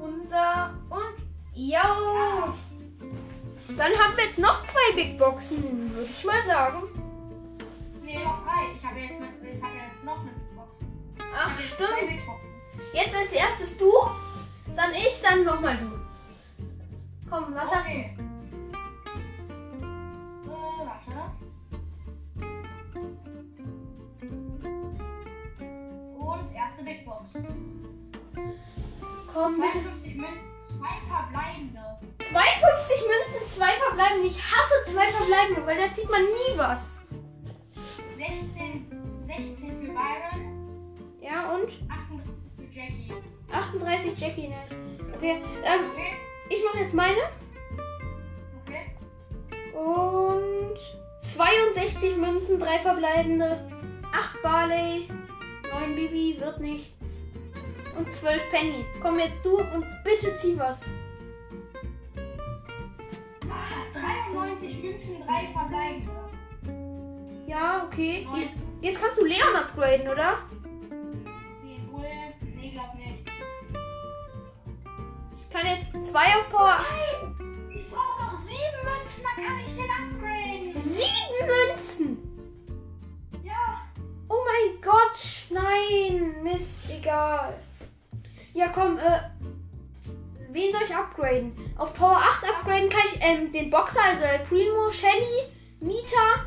Unser 0.00 0.74
und. 0.90 1.20
Yo! 1.54 1.78
Dann 3.76 3.92
haben 3.92 4.16
wir 4.16 4.24
jetzt 4.24 4.38
noch 4.38 4.64
zwei 4.66 4.94
Big 4.94 5.18
Boxen, 5.18 5.94
würde 5.94 6.08
ich 6.10 6.24
mal 6.24 6.42
sagen. 6.46 6.82
Nee, 8.02 8.18
noch 8.24 8.42
drei. 8.44 8.72
Ich 8.76 8.84
habe 8.84 8.98
jetzt, 9.00 9.20
mit- 9.20 9.54
ich 9.56 9.62
habe 9.62 9.74
jetzt 9.74 10.04
noch 10.04 10.20
eine 10.20 10.30
Big 10.30 10.56
Box. 10.56 10.70
Ach, 11.36 11.58
jetzt 11.58 11.76
zwei 11.76 11.84
stimmt. 12.18 12.20
Jetzt 12.92 13.14
als 13.14 13.32
erstes 13.32 13.76
du, 13.76 13.92
dann 14.76 14.92
ich, 14.92 15.20
dann 15.22 15.44
nochmal 15.44 15.76
du. 15.76 15.98
Komm, 17.30 17.54
was 17.54 17.74
hast 17.74 17.88
du? 17.88 18.19
Big 26.90 27.04
Box. 27.04 27.30
Komm, 29.32 29.60
bitte. 29.60 29.78
52 29.78 30.14
Münzen, 30.16 30.42
zwei 30.76 30.96
verbleibende. 31.06 31.80
52 32.18 33.02
Münzen, 33.06 33.46
zwei 33.46 33.70
verbleibende. 33.78 34.26
Ich 34.26 34.38
hasse 34.42 34.74
zwei 34.92 35.06
verbleibende, 35.12 35.64
weil 35.66 35.76
da 35.76 35.94
zieht 35.94 36.10
man 36.10 36.22
nie 36.22 36.58
was. 36.58 36.98
16, 38.18 38.86
16 39.26 39.56
für 39.80 39.92
Byron, 39.92 40.42
Ja, 41.20 41.54
und 41.54 41.70
38 41.88 42.26
für 42.56 42.64
Jackie. 42.76 43.12
38 43.52 44.18
Jackie 44.18 44.48
nicht. 44.48 45.14
Okay, 45.14 45.42
ähm, 45.64 45.80
Okay? 45.92 46.12
ich 46.48 46.64
mache 46.64 46.78
jetzt 46.78 46.94
meine. 46.94 47.20
Okay? 48.66 48.90
Und 49.78 50.78
62 51.22 52.16
Münzen, 52.16 52.58
drei 52.58 52.78
verbleibende. 52.80 53.70
8 54.12 54.42
Barley, 54.42 55.08
9 55.80 55.94
Bibi, 55.94 56.36
wird 56.38 56.60
nichts. 56.60 57.24
Und 57.96 58.12
12 58.12 58.50
Penny. 58.50 58.84
Komm 59.00 59.18
jetzt 59.18 59.42
du 59.42 59.58
und 59.58 59.86
bitte 60.04 60.36
zieh 60.38 60.58
was. 60.58 60.90
Ah, 63.48 63.98
93 64.32 64.82
Münzen, 64.82 65.22
drei 65.26 65.48
verbleibende. 65.52 66.12
Ja, 67.46 67.84
okay. 67.86 68.26
Neun. 68.26 68.40
Jetzt, 68.40 68.54
jetzt 68.82 69.00
kannst 69.00 69.20
du 69.20 69.24
Leon 69.24 69.56
upgraden, 69.56 70.08
oder? 70.08 70.38
Nee, 71.62 72.70
glaub 72.72 72.94
nicht. 72.94 73.30
Ich 75.38 75.50
kann 75.50 75.66
jetzt 75.66 76.10
zwei 76.10 76.26
auf 76.36 76.50
Power. 76.50 76.78
Nein! 76.78 77.70
Ich 77.74 77.90
brauche 77.90 78.22
noch 78.22 78.38
sieben 78.42 78.80
Münzen, 78.84 79.24
dann 79.24 79.44
kann 79.44 79.58
ich 79.64 79.74
den 79.74 79.90
upgraden. 79.90 80.74
Sieben 80.94 81.29
Ja, 88.60 88.68
komm, 88.68 88.98
äh. 88.98 89.20
Wen 90.50 90.70
soll 90.70 90.82
ich 90.82 90.94
upgraden? 90.94 91.54
Auf 91.78 91.94
Power 91.94 92.18
8 92.18 92.44
upgraden 92.44 92.90
kann 92.90 93.00
ich 93.06 93.18
ähm, 93.22 93.50
den 93.50 93.70
Boxer, 93.70 94.00
also 94.04 94.44
Primo, 94.46 94.90
Shelly, 94.90 95.48
Nita, 95.80 96.44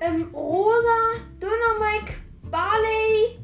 ähm, 0.00 0.32
Rosa, 0.32 1.18
Döner 1.40 1.80
Mike, 1.80 2.12
Barley. 2.44 3.40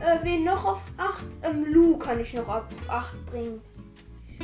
Äh, 0.00 0.18
wen 0.24 0.42
noch 0.42 0.64
auf 0.64 0.80
8? 0.96 1.24
Ähm, 1.44 1.72
Lou 1.72 1.96
kann 1.96 2.18
ich 2.18 2.34
noch 2.34 2.48
auf 2.48 2.64
8 2.88 3.26
bringen. 3.26 3.62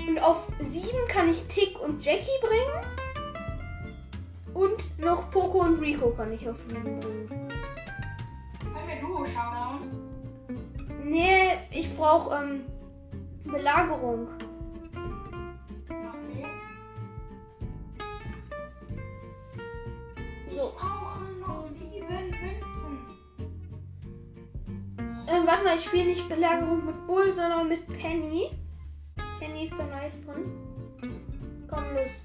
Und 0.06 0.20
auf 0.20 0.46
7 0.60 0.86
kann 1.08 1.28
ich 1.28 1.48
Tick 1.48 1.80
und 1.80 2.04
Jackie 2.04 2.28
bringen. 2.42 2.86
Und 4.54 5.00
noch 5.00 5.32
Poco 5.32 5.62
und 5.62 5.80
Rico 5.80 6.10
kann 6.10 6.32
ich 6.32 6.48
auf 6.48 6.58
7 6.68 6.80
bringen. 7.00 7.28
Können 7.28 8.86
wir 8.86 9.00
Duo 9.00 9.26
Showdown? 9.26 9.55
Nee, 11.08 11.52
ich 11.70 11.96
brauche 11.96 12.34
ähm, 12.34 12.64
Belagerung. 13.44 14.26
Okay. 15.88 16.46
So. 20.50 20.72
Ich 20.74 20.74
brauche 20.74 21.24
noch 21.38 21.68
sieben 21.68 22.08
Münzen. 22.08 23.06
Ähm, 25.28 25.46
warte 25.46 25.64
mal, 25.64 25.76
ich 25.76 25.84
spiele 25.84 26.06
nicht 26.06 26.28
Belagerung 26.28 26.86
mit 26.86 27.06
Bull, 27.06 27.32
sondern 27.32 27.68
mit 27.68 27.86
Penny. 27.86 28.50
Penny 29.38 29.64
ist 29.64 29.78
da 29.78 29.84
nice 29.84 30.26
drin. 30.26 30.50
Komm, 31.68 31.84
los. 31.94 32.24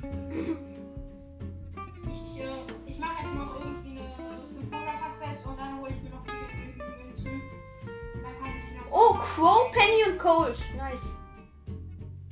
Ich, 2.08 2.42
äh, 2.42 2.71
Crow, 9.24 9.72
Penny 9.72 10.12
und 10.12 10.18
Cold. 10.18 10.58
Nice. 10.76 11.00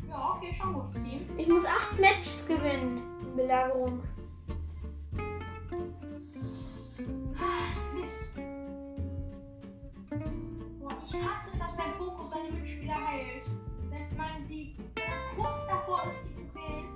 Ja, 0.10 0.36
okay, 0.36 0.56
schon 0.60 0.74
gut, 0.74 0.92
Team. 0.94 1.30
Ich 1.38 1.48
muss 1.48 1.66
acht 1.66 2.00
Matches 2.00 2.46
gewinnen. 2.48 3.04
in 3.22 3.36
Belagerung. 3.36 4.02
Ah, 7.38 7.70
Mist. 7.94 8.34
Boah, 10.80 10.90
ich 11.06 11.14
hasse 11.14 11.50
es, 11.54 11.60
dass 11.60 11.78
mein 11.78 11.98
Poco 11.98 12.28
seine 12.28 12.52
Mitspieler 12.52 12.96
heilt. 12.96 13.44
Wenn 13.90 14.18
man 14.18 14.48
die 14.48 14.76
man 14.96 15.46
kurz 15.46 15.68
davor 15.68 16.04
ist, 16.10 16.20
die 16.26 16.36
zu 16.36 16.54
killen 16.54 16.90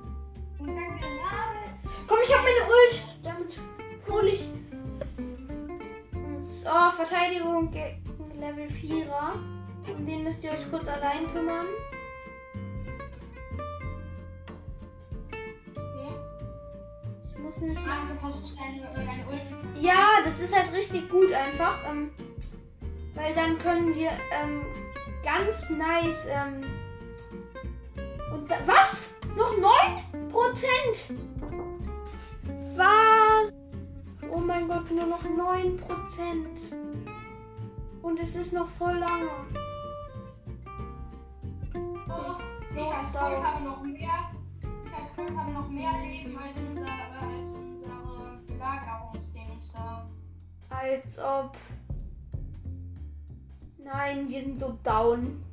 und 0.57 0.67
dann 0.75 0.99
gerade. 0.99 1.59
Komm, 2.07 2.17
ich 2.23 2.33
habe 2.33 2.43
meine 2.43 2.65
Ult. 2.65 3.03
Damit 3.23 3.59
hole 4.09 4.29
ich. 4.29 4.49
So, 6.41 6.69
Verteidigung 6.95 7.69
gegen 7.69 8.39
Level 8.39 8.67
4er. 8.67 9.52
Um 9.97 10.05
den 10.05 10.23
müsst 10.23 10.43
ihr 10.43 10.51
euch 10.51 10.69
kurz 10.69 10.87
allein 10.87 11.31
kümmern. 11.31 11.65
Ich 17.33 17.39
muss 17.39 17.57
nicht. 17.57 17.79
Äh. 17.79 19.81
Ja, 19.81 20.19
das 20.23 20.39
ist 20.39 20.55
halt 20.55 20.71
richtig 20.73 21.09
gut 21.09 21.33
einfach. 21.33 21.79
Ähm, 21.89 22.11
weil 23.13 23.33
dann 23.33 23.57
können 23.59 23.93
wir 23.95 24.11
ähm, 24.31 24.65
ganz 25.23 25.69
nice. 25.69 26.25
Ähm, 26.27 26.63
und 28.33 28.49
da, 28.49 28.55
was? 28.65 29.15
Noch 29.35 29.53
9%? 29.53 31.13
Was? 32.75 33.51
Oh 34.31 34.39
mein 34.39 34.67
Gott, 34.67 34.89
nur 34.91 35.05
noch 35.05 35.23
9%. 35.23 35.79
Und 38.01 38.19
es 38.19 38.35
ist 38.35 38.53
noch 38.53 38.67
voll 38.67 38.97
lange. 38.97 39.29
Oh, 42.15 42.35
ich 42.71 42.79
als 42.93 43.11
da- 43.13 43.19
Colt 43.29 43.43
habe 43.43 43.63
noch 43.63 43.81
mehr. 43.83 44.31
Ich 44.61 44.93
als 44.93 45.15
Colt 45.15 45.37
habe 45.37 45.51
noch 45.51 45.69
mehr 45.69 45.91
Leben 46.01 46.37
als 46.37 46.57
unser, 46.57 46.87
als 46.87 47.47
unsere 47.55 48.37
Belagerungsdings 48.47 49.71
da. 49.73 50.07
Als 50.69 51.19
ob. 51.19 51.57
Nein, 53.83 54.27
wir 54.29 54.41
sind 54.41 54.59
so 54.59 54.77
down. 54.83 55.43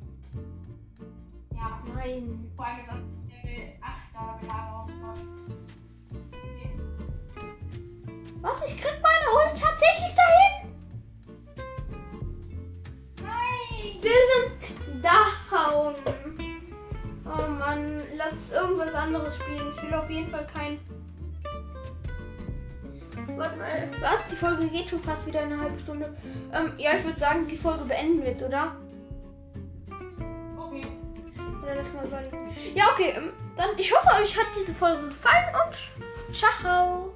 Ja, 1.53 1.81
Nein. 1.93 2.51
vor 2.55 2.65
allem 2.65 2.85
das 2.87 3.43
Level 3.43 3.73
8er 3.81 4.39
Belagerung. 4.39 4.89
Okay. 6.31 6.71
Was? 8.41 8.63
Ich 8.67 8.77
krieg 8.81 8.99
meine 9.01 9.27
Ult 9.51 9.61
tatsächlich 9.61 10.15
dahin? 10.15 10.73
Nein! 13.21 14.01
Wir 14.01 14.21
sind 14.33 15.03
down. 15.03 15.95
Oh 17.31 17.47
Mann, 17.47 18.01
lass 18.15 18.51
irgendwas 18.51 18.93
anderes 18.93 19.35
spielen. 19.37 19.71
Ich 19.75 19.83
will 19.83 19.93
auf 19.93 20.09
jeden 20.09 20.29
Fall 20.29 20.45
kein. 20.53 20.79
Warte 23.37 23.57
mal. 23.57 23.91
Was? 24.01 24.27
Die 24.29 24.35
Folge 24.35 24.67
geht 24.67 24.89
schon 24.89 24.99
fast 24.99 25.27
wieder 25.27 25.41
eine 25.41 25.59
halbe 25.59 25.79
Stunde. 25.79 26.13
Ähm, 26.53 26.73
ja, 26.77 26.95
ich 26.95 27.03
würde 27.03 27.19
sagen, 27.19 27.47
die 27.47 27.55
Folge 27.55 27.85
beenden 27.85 28.21
wir 28.21 28.31
jetzt, 28.31 28.43
oder? 28.43 28.75
Okay. 30.57 30.85
Oder 31.63 31.75
lass 31.75 31.93
mal 31.93 32.05
überlegen. 32.05 32.49
Ja, 32.75 32.85
okay. 32.91 33.13
Ähm, 33.15 33.29
dann, 33.55 33.69
ich 33.77 33.93
hoffe, 33.93 34.21
euch 34.21 34.37
hat 34.37 34.47
diese 34.59 34.73
Folge 34.73 35.07
gefallen 35.07 35.45
und 35.65 36.35
ciao. 36.35 37.13